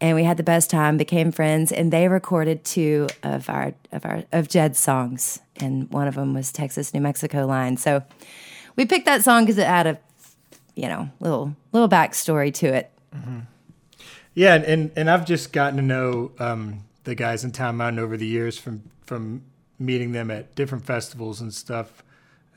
And 0.00 0.16
we 0.16 0.24
had 0.24 0.38
the 0.38 0.42
best 0.42 0.70
time, 0.70 0.96
became 0.96 1.30
friends, 1.30 1.70
and 1.70 1.92
they 1.92 2.08
recorded 2.08 2.64
two 2.64 3.08
of 3.22 3.50
our 3.50 3.74
of 3.92 4.06
our 4.06 4.24
of 4.32 4.48
Jed's 4.48 4.78
songs. 4.78 5.40
And 5.56 5.90
one 5.90 6.08
of 6.08 6.14
them 6.14 6.32
was 6.32 6.50
Texas 6.52 6.94
New 6.94 7.02
Mexico 7.02 7.46
Line. 7.46 7.76
So 7.76 8.02
we 8.76 8.86
picked 8.86 9.04
that 9.04 9.22
song 9.22 9.44
because 9.44 9.58
it 9.58 9.66
had 9.66 9.86
a 9.86 9.98
you 10.80 10.88
know, 10.88 11.10
little 11.20 11.54
little 11.72 11.88
backstory 11.88 12.52
to 12.54 12.66
it. 12.66 12.90
Yeah, 14.34 14.54
and, 14.54 14.64
and, 14.64 14.90
and 14.96 15.10
I've 15.10 15.26
just 15.26 15.52
gotten 15.52 15.76
to 15.76 15.82
know 15.82 16.32
um, 16.38 16.84
the 17.04 17.14
guys 17.14 17.44
in 17.44 17.50
Town 17.52 17.76
Mountain 17.76 17.98
over 17.98 18.16
the 18.16 18.26
years 18.26 18.56
from 18.56 18.82
from 19.02 19.42
meeting 19.78 20.12
them 20.12 20.30
at 20.30 20.54
different 20.54 20.84
festivals 20.84 21.40
and 21.40 21.52
stuff. 21.52 22.02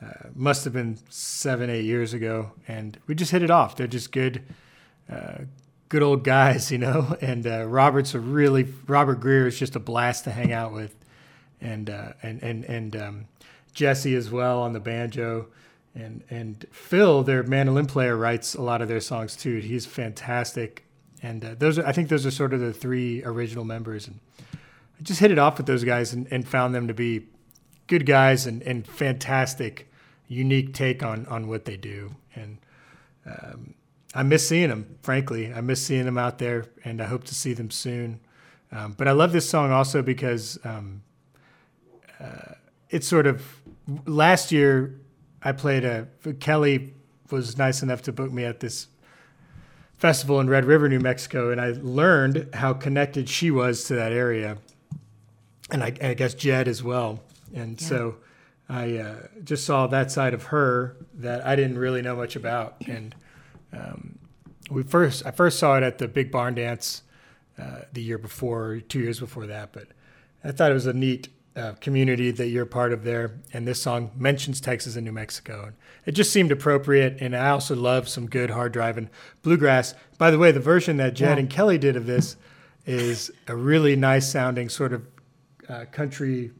Uh, 0.04 0.28
must 0.34 0.64
have 0.64 0.72
been 0.72 0.98
seven, 1.08 1.70
eight 1.70 1.84
years 1.84 2.12
ago, 2.12 2.52
and 2.68 2.98
we 3.06 3.14
just 3.14 3.30
hit 3.30 3.42
it 3.42 3.50
off. 3.50 3.76
They're 3.76 3.86
just 3.86 4.12
good, 4.12 4.42
uh, 5.10 5.38
good 5.88 6.02
old 6.02 6.24
guys, 6.24 6.70
you 6.72 6.78
know. 6.78 7.16
And 7.20 7.46
uh, 7.46 7.64
Robert's 7.66 8.14
a 8.14 8.20
really 8.20 8.66
Robert 8.86 9.20
Greer 9.20 9.46
is 9.46 9.58
just 9.58 9.76
a 9.76 9.80
blast 9.80 10.24
to 10.24 10.30
hang 10.30 10.52
out 10.52 10.72
with, 10.72 10.94
and 11.60 11.88
uh, 11.88 12.12
and 12.22 12.42
and 12.42 12.64
and 12.64 12.96
um, 12.96 13.24
Jesse 13.72 14.14
as 14.14 14.30
well 14.30 14.60
on 14.62 14.72
the 14.72 14.80
banjo, 14.80 15.46
and 15.94 16.22
and 16.28 16.66
Phil, 16.70 17.22
their 17.22 17.42
mandolin 17.42 17.86
player, 17.86 18.16
writes 18.16 18.54
a 18.54 18.62
lot 18.62 18.82
of 18.82 18.88
their 18.88 19.00
songs 19.00 19.36
too. 19.36 19.58
He's 19.58 19.86
fantastic, 19.86 20.84
and 21.22 21.44
uh, 21.44 21.54
those 21.58 21.78
are 21.78 21.86
I 21.86 21.92
think 21.92 22.08
those 22.08 22.26
are 22.26 22.30
sort 22.30 22.52
of 22.52 22.60
the 22.60 22.72
three 22.72 23.22
original 23.24 23.64
members, 23.64 24.06
and 24.06 24.20
I 24.42 25.02
just 25.02 25.20
hit 25.20 25.30
it 25.30 25.38
off 25.38 25.56
with 25.56 25.66
those 25.66 25.84
guys 25.84 26.12
and, 26.12 26.26
and 26.30 26.46
found 26.46 26.74
them 26.74 26.88
to 26.88 26.94
be 26.94 27.26
good 27.86 28.06
guys 28.06 28.46
and, 28.46 28.62
and 28.62 28.86
fantastic, 28.86 29.90
unique 30.28 30.74
take 30.74 31.02
on 31.02 31.26
on 31.26 31.48
what 31.48 31.64
they 31.64 31.76
do, 31.76 32.14
and 32.34 32.58
um, 33.26 33.74
I 34.14 34.22
miss 34.22 34.48
seeing 34.48 34.68
them. 34.68 34.98
Frankly, 35.02 35.52
I 35.52 35.60
miss 35.60 35.84
seeing 35.84 36.04
them 36.04 36.18
out 36.18 36.38
there, 36.38 36.66
and 36.84 37.00
I 37.00 37.06
hope 37.06 37.24
to 37.24 37.34
see 37.34 37.52
them 37.52 37.70
soon. 37.70 38.20
Um, 38.72 38.94
but 38.96 39.06
I 39.08 39.12
love 39.12 39.32
this 39.32 39.48
song 39.48 39.70
also 39.70 40.02
because 40.02 40.58
um, 40.64 41.02
uh, 42.20 42.54
it's 42.90 43.06
sort 43.06 43.26
of 43.26 43.42
last 44.06 44.50
year 44.50 45.00
I 45.42 45.52
played 45.52 45.84
a 45.84 46.08
Kelly 46.40 46.94
was 47.30 47.58
nice 47.58 47.82
enough 47.82 48.02
to 48.02 48.12
book 48.12 48.32
me 48.32 48.44
at 48.44 48.60
this 48.60 48.88
festival 49.96 50.40
in 50.40 50.48
Red 50.48 50.64
River, 50.64 50.88
New 50.88 51.00
Mexico, 51.00 51.50
and 51.50 51.60
I 51.60 51.74
learned 51.80 52.48
how 52.54 52.72
connected 52.72 53.28
she 53.28 53.50
was 53.50 53.84
to 53.84 53.94
that 53.94 54.12
area, 54.12 54.58
and 55.70 55.82
I, 55.82 55.92
I 56.02 56.14
guess 56.14 56.34
Jed 56.34 56.68
as 56.68 56.82
well. 56.82 57.22
And 57.54 57.80
so 57.80 58.16
I 58.68 58.96
uh, 58.96 59.14
just 59.42 59.66
saw 59.66 59.86
that 59.88 60.10
side 60.10 60.34
of 60.34 60.44
her 60.44 60.96
that 61.14 61.46
I 61.46 61.54
didn't 61.54 61.78
really 61.78 62.02
know 62.02 62.16
much 62.16 62.34
about, 62.34 62.76
and 62.86 63.14
um, 63.72 64.18
we 64.70 64.82
first 64.82 65.26
I 65.26 65.30
first 65.30 65.58
saw 65.58 65.76
it 65.76 65.82
at 65.82 65.98
the 65.98 66.08
Big 66.08 66.30
Barn 66.30 66.54
Dance 66.54 67.02
uh, 67.58 67.82
the 67.92 68.02
year 68.02 68.18
before, 68.18 68.80
two 68.80 69.00
years 69.00 69.20
before 69.20 69.46
that, 69.46 69.72
but 69.72 69.88
I 70.42 70.52
thought 70.52 70.70
it 70.70 70.74
was 70.74 70.86
a 70.86 70.92
neat 70.92 71.28
uh, 71.56 71.72
community 71.80 72.30
that 72.32 72.48
you're 72.48 72.66
part 72.66 72.92
of 72.92 73.04
there. 73.04 73.40
And 73.52 73.66
this 73.66 73.80
song 73.80 74.10
mentions 74.16 74.60
Texas 74.60 74.96
and 74.96 75.04
New 75.04 75.12
Mexico. 75.12 75.66
And 75.66 75.74
it 76.04 76.12
just 76.12 76.32
seemed 76.32 76.50
appropriate. 76.50 77.18
And 77.20 77.36
I 77.36 77.50
also 77.50 77.76
love 77.76 78.08
some 78.08 78.26
good 78.26 78.50
hard 78.50 78.72
driving 78.72 79.08
bluegrass. 79.42 79.94
By 80.18 80.30
the 80.30 80.38
way, 80.38 80.52
the 80.52 80.60
version 80.60 80.96
that 80.96 81.14
Jed 81.14 81.38
and 81.38 81.48
Kelly 81.48 81.78
did 81.78 81.96
of 81.96 82.06
this 82.06 82.36
is 82.86 83.30
a 83.46 83.56
really 83.56 83.96
nice 83.96 84.28
sounding 84.28 84.68
sort 84.68 84.92
of 84.92 85.06
uh, 85.68 85.84
country 85.92 86.50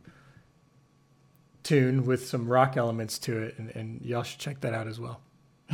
tune 1.64 2.06
with 2.06 2.26
some 2.26 2.46
rock 2.46 2.76
elements 2.76 3.18
to 3.20 3.42
it. 3.42 3.58
And, 3.58 3.70
and 3.70 4.00
y'all 4.02 4.22
should 4.22 4.38
check 4.38 4.60
that 4.60 4.72
out 4.72 4.86
as 4.86 5.00
well. 5.00 5.20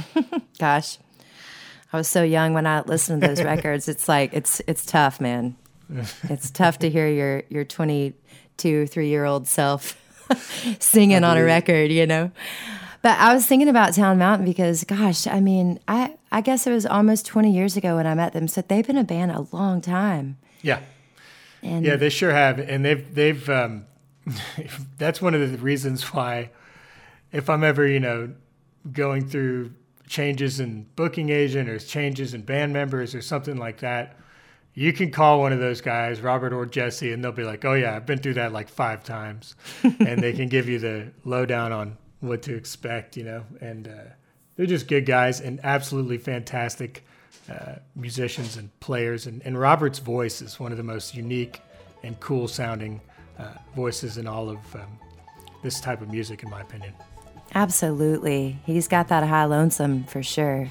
Gosh. 0.59 0.99
I 1.93 1.97
was 1.97 2.09
so 2.09 2.23
young 2.23 2.55
when 2.55 2.67
I 2.67 2.81
listened 2.83 3.23
to 3.23 3.29
those 3.29 3.43
records. 3.43 3.89
It's 3.89 4.09
like 4.09 4.33
it's 4.33 4.63
it's 4.67 4.87
tough, 4.87 5.21
man. 5.21 5.57
It's 6.25 6.51
tough 6.51 6.79
to 6.79 6.89
hear 6.89 7.09
your 7.09 7.43
your 7.49 7.65
22, 7.65 8.87
3 8.87 9.09
year 9.09 9.25
old 9.25 9.49
self 9.49 9.99
singing 10.79 11.25
on 11.25 11.37
a 11.37 11.43
record, 11.45 11.91
you 11.91 12.07
know. 12.07 12.31
But 13.03 13.19
I 13.19 13.35
was 13.35 13.45
thinking 13.47 13.69
about 13.69 13.95
Town 13.95 14.19
Mountain 14.19 14.47
because, 14.47 14.85
gosh, 14.85 15.27
I 15.27 15.41
mean, 15.41 15.81
I 15.89 16.17
I 16.31 16.43
guess 16.43 16.67
it 16.67 16.71
was 16.71 16.87
almost 16.87 17.27
20 17.27 17.53
years 17.53 17.77
ago 17.77 17.97
when 17.97 18.07
I 18.07 18.15
met 18.15 18.35
them. 18.35 18.47
So 18.47 18.63
they've 18.63 18.87
been 18.87 18.99
a 18.99 19.05
band 19.05 19.33
a 19.33 19.47
long 19.51 19.81
time. 19.81 20.39
Yeah. 20.63 20.81
And 21.63 21.85
Yeah, 21.85 21.97
they 21.97 22.09
sure 22.09 22.31
have, 22.31 22.61
and 22.61 22.85
they've 22.85 23.15
they've. 23.15 23.49
Um, 23.51 23.87
that's 24.99 25.21
one 25.21 25.35
of 25.35 25.51
the 25.51 25.59
reasons 25.59 26.03
why, 26.15 26.51
if 27.33 27.49
I'm 27.49 27.65
ever 27.65 27.87
you 27.87 28.01
know 28.01 28.33
going 28.93 29.27
through 29.27 29.73
changes 30.09 30.61
in 30.61 30.87
booking 30.97 31.31
agent 31.31 31.69
or 31.69 31.79
changes 31.79 32.35
in 32.35 32.43
band 32.43 32.73
members 32.73 33.15
or 33.15 33.23
something 33.23 33.57
like 33.57 33.79
that, 33.79 34.17
you 34.75 34.93
can 34.93 35.11
call 35.11 35.41
one 35.41 35.53
of 35.53 35.61
those 35.61 35.81
guys, 35.81 36.21
Robert 36.21 36.53
or 36.53 36.67
Jesse, 36.67 37.13
and 37.13 37.23
they'll 37.23 37.33
be 37.33 37.45
like, 37.45 37.65
"Oh 37.65 37.75
yeah, 37.75 37.97
I've 37.97 38.07
been 38.07 38.19
through 38.19 38.35
that 38.35 38.53
like 38.53 38.69
five 38.69 39.05
times," 39.05 39.55
and 39.83 40.23
they 40.23 40.33
can 40.33 40.49
give 40.49 40.69
you 40.69 40.79
the 40.79 41.13
lowdown 41.25 41.73
on 41.73 41.97
what 42.21 42.43
to 42.43 42.55
expect, 42.55 43.17
you 43.17 43.25
know. 43.25 43.45
And 43.61 43.89
uh, 43.89 44.13
they're 44.57 44.67
just 44.67 44.89
good 44.89 45.07
guys 45.07 45.41
and 45.41 45.61
absolutely 45.65 46.19
fantastic 46.19 47.05
uh, 47.51 47.77
musicians 47.97 48.57
and 48.57 48.79
players. 48.81 49.27
And, 49.27 49.43
and 49.45 49.59
Robert's 49.59 49.99
voice 49.99 50.43
is 50.43 50.61
one 50.61 50.71
of 50.71 50.79
the 50.79 50.85
most 50.85 51.15
unique 51.15 51.61
and 52.03 52.19
cool 52.21 52.47
sounding 52.47 53.01
uh, 53.41 53.53
voices 53.75 54.19
in 54.19 54.27
all 54.27 54.49
of 54.51 54.59
um, 54.75 54.99
this 55.63 55.81
type 55.81 56.01
of 56.01 56.11
music, 56.11 56.43
in 56.43 56.51
my 56.51 56.61
opinion. 56.61 56.93
absolutely, 57.55 58.59
he's 58.65 58.89
got 58.89 59.09
that 59.09 59.25
high 59.25 59.45
lonesome 59.45 60.05
for 60.05 60.23
sure. 60.23 60.69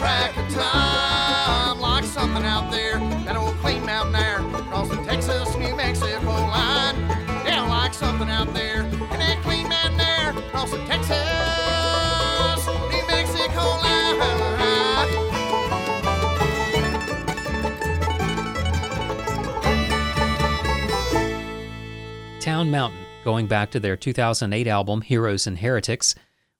Track 0.00 0.34
of 0.38 0.48
time. 0.54 1.78
Like 1.78 2.04
something 2.04 2.42
out 2.42 2.70
there, 2.70 2.98
that 3.26 3.36
old 3.36 3.54
clean 3.56 3.84
mountain 3.84 4.14
air 4.14 4.38
crossing 4.70 5.04
Texas, 5.04 5.54
New 5.56 5.76
Mexico 5.76 6.30
line. 6.30 6.96
Like 7.68 7.92
something 7.94 8.28
out 8.28 8.52
there 8.54 8.82
in 8.82 8.98
that 8.98 9.40
clean 9.42 9.68
mountain 9.68 10.00
air 10.00 10.32
Texas, 10.86 12.66
New 12.90 13.06
Mexico 13.06 13.60
line. 13.60 14.18
Town 22.40 22.70
Mountain, 22.70 23.00
going 23.24 23.46
back 23.46 23.70
to 23.72 23.80
their 23.80 23.96
2008 23.96 24.66
album 24.66 25.02
Heroes 25.02 25.46
and 25.46 25.58
Heretics. 25.58 26.14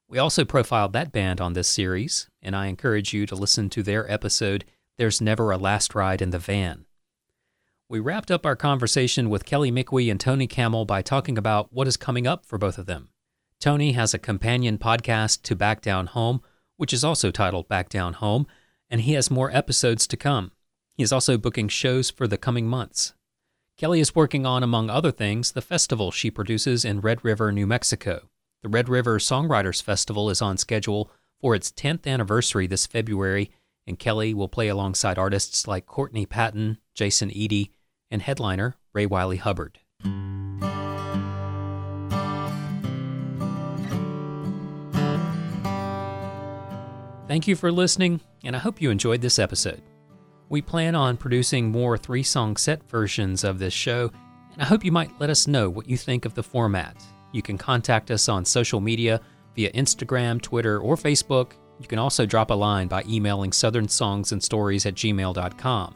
We 0.08 0.18
also 0.18 0.44
profiled 0.44 0.92
that 0.92 1.12
band 1.12 1.40
on 1.40 1.52
this 1.52 1.68
series, 1.68 2.29
and 2.42 2.56
I 2.56 2.66
encourage 2.66 3.12
you 3.12 3.26
to 3.26 3.34
listen 3.34 3.70
to 3.70 3.82
their 3.82 4.10
episode, 4.10 4.64
There's 4.98 5.20
Never 5.20 5.50
a 5.50 5.58
Last 5.58 5.94
Ride 5.94 6.22
in 6.22 6.30
the 6.30 6.38
Van. 6.38 6.86
We 7.88 7.98
wrapped 7.98 8.30
up 8.30 8.46
our 8.46 8.56
conversation 8.56 9.28
with 9.28 9.44
Kelly 9.44 9.72
Mickwee 9.72 10.10
and 10.10 10.20
Tony 10.20 10.46
Kamel 10.46 10.84
by 10.84 11.02
talking 11.02 11.36
about 11.36 11.72
what 11.72 11.88
is 11.88 11.96
coming 11.96 12.26
up 12.26 12.46
for 12.46 12.56
both 12.56 12.78
of 12.78 12.86
them. 12.86 13.08
Tony 13.60 13.92
has 13.92 14.14
a 14.14 14.18
companion 14.18 14.78
podcast 14.78 15.42
to 15.42 15.56
Back 15.56 15.82
Down 15.82 16.06
Home, 16.06 16.40
which 16.76 16.92
is 16.92 17.04
also 17.04 17.30
titled 17.30 17.68
Back 17.68 17.88
Down 17.88 18.14
Home, 18.14 18.46
and 18.88 19.00
he 19.00 19.14
has 19.14 19.30
more 19.30 19.50
episodes 19.54 20.06
to 20.06 20.16
come. 20.16 20.52
He 20.94 21.02
is 21.02 21.12
also 21.12 21.36
booking 21.36 21.68
shows 21.68 22.10
for 22.10 22.26
the 22.26 22.38
coming 22.38 22.66
months. 22.66 23.12
Kelly 23.76 24.00
is 24.00 24.14
working 24.14 24.46
on, 24.46 24.62
among 24.62 24.88
other 24.88 25.10
things, 25.10 25.52
the 25.52 25.62
festival 25.62 26.10
she 26.10 26.30
produces 26.30 26.84
in 26.84 27.00
Red 27.00 27.24
River, 27.24 27.50
New 27.50 27.66
Mexico. 27.66 28.28
The 28.62 28.68
Red 28.68 28.88
River 28.88 29.18
Songwriters 29.18 29.82
Festival 29.82 30.30
is 30.30 30.42
on 30.42 30.58
schedule 30.58 31.10
for 31.40 31.54
its 31.54 31.72
10th 31.72 32.06
anniversary 32.06 32.66
this 32.66 32.86
February, 32.86 33.50
and 33.86 33.98
Kelly 33.98 34.34
will 34.34 34.48
play 34.48 34.68
alongside 34.68 35.18
artists 35.18 35.66
like 35.66 35.86
Courtney 35.86 36.26
Patton, 36.26 36.78
Jason 36.94 37.30
Eady, 37.30 37.72
and 38.10 38.22
headliner 38.22 38.76
Ray 38.92 39.06
Wylie 39.06 39.38
Hubbard. 39.38 39.78
Thank 47.26 47.46
you 47.46 47.54
for 47.54 47.70
listening, 47.70 48.20
and 48.42 48.56
I 48.56 48.58
hope 48.58 48.82
you 48.82 48.90
enjoyed 48.90 49.20
this 49.20 49.38
episode. 49.38 49.82
We 50.48 50.60
plan 50.60 50.96
on 50.96 51.16
producing 51.16 51.70
more 51.70 51.96
three 51.96 52.24
song 52.24 52.56
set 52.56 52.82
versions 52.90 53.44
of 53.44 53.60
this 53.60 53.72
show, 53.72 54.10
and 54.52 54.60
I 54.60 54.64
hope 54.64 54.84
you 54.84 54.90
might 54.90 55.20
let 55.20 55.30
us 55.30 55.46
know 55.46 55.70
what 55.70 55.88
you 55.88 55.96
think 55.96 56.24
of 56.24 56.34
the 56.34 56.42
format. 56.42 56.96
You 57.30 57.40
can 57.40 57.56
contact 57.56 58.10
us 58.10 58.28
on 58.28 58.44
social 58.44 58.80
media 58.80 59.20
via 59.54 59.72
Instagram, 59.72 60.40
Twitter, 60.40 60.78
or 60.78 60.96
Facebook. 60.96 61.52
You 61.80 61.86
can 61.86 61.98
also 61.98 62.26
drop 62.26 62.50
a 62.50 62.54
line 62.54 62.88
by 62.88 63.04
emailing 63.08 63.50
southernssongsandstories 63.50 64.86
at 64.86 64.94
gmail.com. 64.94 65.94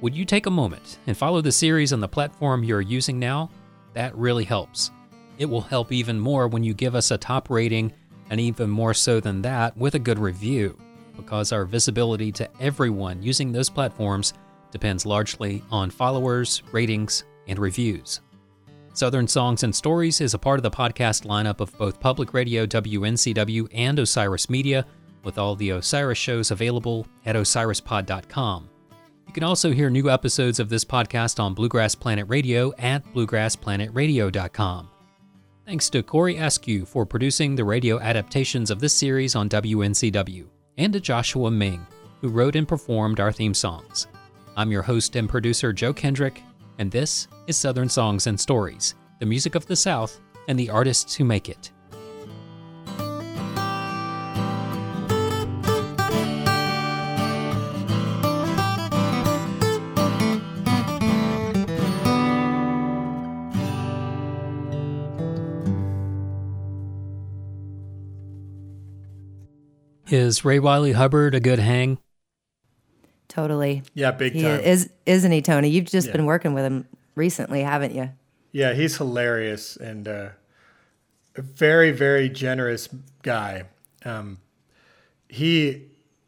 Would 0.00 0.16
you 0.16 0.24
take 0.24 0.46
a 0.46 0.50
moment 0.50 0.98
and 1.06 1.16
follow 1.16 1.40
the 1.40 1.52
series 1.52 1.92
on 1.92 2.00
the 2.00 2.08
platform 2.08 2.62
you're 2.62 2.80
using 2.80 3.18
now? 3.18 3.50
That 3.94 4.16
really 4.16 4.44
helps. 4.44 4.90
It 5.38 5.46
will 5.46 5.60
help 5.60 5.92
even 5.92 6.18
more 6.18 6.48
when 6.48 6.64
you 6.64 6.74
give 6.74 6.94
us 6.94 7.10
a 7.10 7.18
top 7.18 7.50
rating, 7.50 7.92
and 8.30 8.40
even 8.40 8.70
more 8.70 8.94
so 8.94 9.20
than 9.20 9.42
that, 9.42 9.76
with 9.76 9.94
a 9.94 9.98
good 9.98 10.18
review, 10.18 10.76
because 11.16 11.52
our 11.52 11.64
visibility 11.64 12.30
to 12.32 12.48
everyone 12.60 13.22
using 13.22 13.52
those 13.52 13.70
platforms 13.70 14.34
depends 14.70 15.06
largely 15.06 15.62
on 15.70 15.90
followers, 15.90 16.62
ratings, 16.72 17.24
and 17.46 17.58
reviews. 17.58 18.20
Southern 18.98 19.28
Songs 19.28 19.62
and 19.62 19.72
Stories 19.72 20.20
is 20.20 20.34
a 20.34 20.38
part 20.40 20.58
of 20.58 20.64
the 20.64 20.72
podcast 20.72 21.24
lineup 21.24 21.60
of 21.60 21.72
both 21.78 22.00
Public 22.00 22.34
Radio 22.34 22.66
WNCW 22.66 23.68
and 23.72 23.96
Osiris 23.96 24.50
Media, 24.50 24.84
with 25.22 25.38
all 25.38 25.54
the 25.54 25.70
Osiris 25.70 26.18
shows 26.18 26.50
available 26.50 27.06
at 27.24 27.36
osirispod.com. 27.36 28.68
You 29.28 29.32
can 29.32 29.44
also 29.44 29.70
hear 29.70 29.88
new 29.88 30.10
episodes 30.10 30.58
of 30.58 30.68
this 30.68 30.84
podcast 30.84 31.38
on 31.38 31.54
Bluegrass 31.54 31.94
Planet 31.94 32.26
Radio 32.28 32.72
at 32.76 33.04
bluegrassplanetradio.com. 33.14 34.88
Thanks 35.64 35.90
to 35.90 36.02
Corey 36.02 36.38
Askew 36.38 36.84
for 36.84 37.06
producing 37.06 37.54
the 37.54 37.64
radio 37.64 38.00
adaptations 38.00 38.68
of 38.68 38.80
this 38.80 38.94
series 38.94 39.36
on 39.36 39.48
WNCW, 39.48 40.48
and 40.76 40.92
to 40.92 40.98
Joshua 40.98 41.52
Ming, 41.52 41.86
who 42.20 42.30
wrote 42.30 42.56
and 42.56 42.66
performed 42.66 43.20
our 43.20 43.30
theme 43.30 43.54
songs. 43.54 44.08
I'm 44.56 44.72
your 44.72 44.82
host 44.82 45.14
and 45.14 45.28
producer, 45.28 45.72
Joe 45.72 45.92
Kendrick, 45.92 46.42
and 46.78 46.92
this 46.92 47.26
is 47.48 47.56
Southern 47.56 47.88
Songs 47.88 48.26
and 48.26 48.38
Stories, 48.38 48.94
the 49.18 49.26
music 49.26 49.54
of 49.54 49.66
the 49.66 49.76
South 49.76 50.20
and 50.46 50.58
the 50.58 50.70
artists 50.70 51.16
who 51.16 51.24
make 51.24 51.48
it. 51.48 51.72
Is 70.10 70.42
Ray 70.42 70.58
Wylie 70.58 70.92
Hubbard 70.92 71.34
a 71.34 71.40
good 71.40 71.58
hang? 71.58 71.98
Totally. 73.42 73.84
Yeah, 73.94 74.10
big 74.10 74.32
He 74.32 74.42
time. 74.42 74.58
is, 74.58 74.90
isn't 75.06 75.30
he, 75.30 75.40
Tony? 75.42 75.68
You've 75.68 75.84
just 75.84 76.08
Yeah. 76.08 76.14
been 76.14 76.24
working 76.26 76.54
with 76.54 76.64
him 76.64 76.88
recently, 77.14 77.62
haven't 77.62 77.94
you? 77.94 78.10
Yeah, 78.50 78.72
he's 78.74 78.96
hilarious 78.96 79.76
and 79.76 80.08
uh, 80.08 80.30
a 81.36 81.42
very, 81.42 81.92
very 81.92 82.28
generous 82.28 82.88
guy. 83.22 83.64
Um, 84.04 84.38
he 85.28 85.84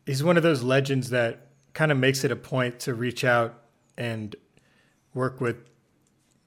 he's 0.07 0.23
one 0.23 0.37
of 0.37 0.45
those 0.45 0.63
legends 0.63 1.11
that 1.11 1.49
kind 1.73 1.91
of 1.91 1.99
makes 1.99 2.23
it 2.23 2.31
a 2.31 2.37
point 2.37 2.79
to 2.81 2.95
reach 2.95 3.25
out 3.25 3.55
and 3.99 4.37
work 5.13 5.41
with 5.41 5.57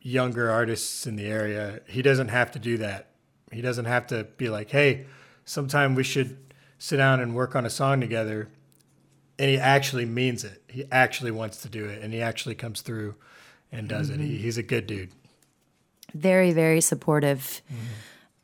younger 0.02 0.49
artists 0.49 1.06
in 1.06 1.17
the 1.17 1.26
area. 1.26 1.82
He 1.89 2.02
doesn't 2.02 2.30
have 2.30 2.52
to 2.52 2.60
do 2.60 2.78
that. 2.78 3.08
He 3.52 3.62
doesn't 3.62 3.86
have 3.86 4.08
to 4.08 4.23
be 4.38 4.47
like, 4.47 4.69
"Hey, 4.69 5.08
sometime 5.43 5.93
we 5.93 6.04
should 6.04 6.38
sit 6.80 6.95
down 6.97 7.19
and 7.19 7.36
work 7.36 7.54
on 7.54 7.65
a 7.65 7.69
song 7.69 7.99
together." 7.99 8.47
And 9.39 9.50
he 9.50 9.58
actually 9.58 10.06
means 10.06 10.43
it. 10.43 10.62
He 10.67 10.86
actually 10.91 11.32
wants 11.32 11.62
to 11.63 11.69
do 11.69 11.86
it, 11.86 12.02
and 12.02 12.13
he 12.13 12.22
actually 12.22 12.56
comes 12.56 12.82
through 12.82 13.15
and 13.72 13.88
does 13.89 14.10
it. 14.10 14.19
He, 14.19 14.38
he's 14.38 14.58
a 14.58 14.63
good 14.63 14.86
dude. 14.86 15.12
Very, 16.13 16.52
very 16.52 16.82
supportive 16.82 17.62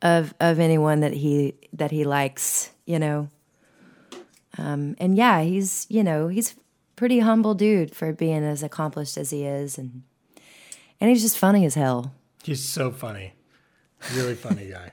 of 0.02 0.34
of 0.40 0.58
anyone 0.58 1.00
that 1.00 1.12
he 1.12 1.54
that 1.72 1.90
he 1.90 2.04
likes, 2.04 2.70
you 2.86 2.98
know. 2.98 3.28
Um, 4.58 4.96
and 4.98 5.16
yeah, 5.16 5.42
he's 5.42 5.86
you 5.88 6.02
know 6.02 6.28
he's 6.28 6.56
pretty 6.96 7.20
humble 7.20 7.54
dude 7.54 7.94
for 7.94 8.12
being 8.12 8.42
as 8.44 8.62
accomplished 8.62 9.16
as 9.16 9.30
he 9.30 9.44
is, 9.44 9.78
and 9.78 10.02
and 11.00 11.08
he's 11.08 11.22
just 11.22 11.38
funny 11.38 11.64
as 11.64 11.74
hell. 11.74 12.12
He's 12.42 12.62
so 12.62 12.90
funny. 12.90 13.34
Really 14.14 14.34
funny 14.34 14.68
guy. 14.68 14.92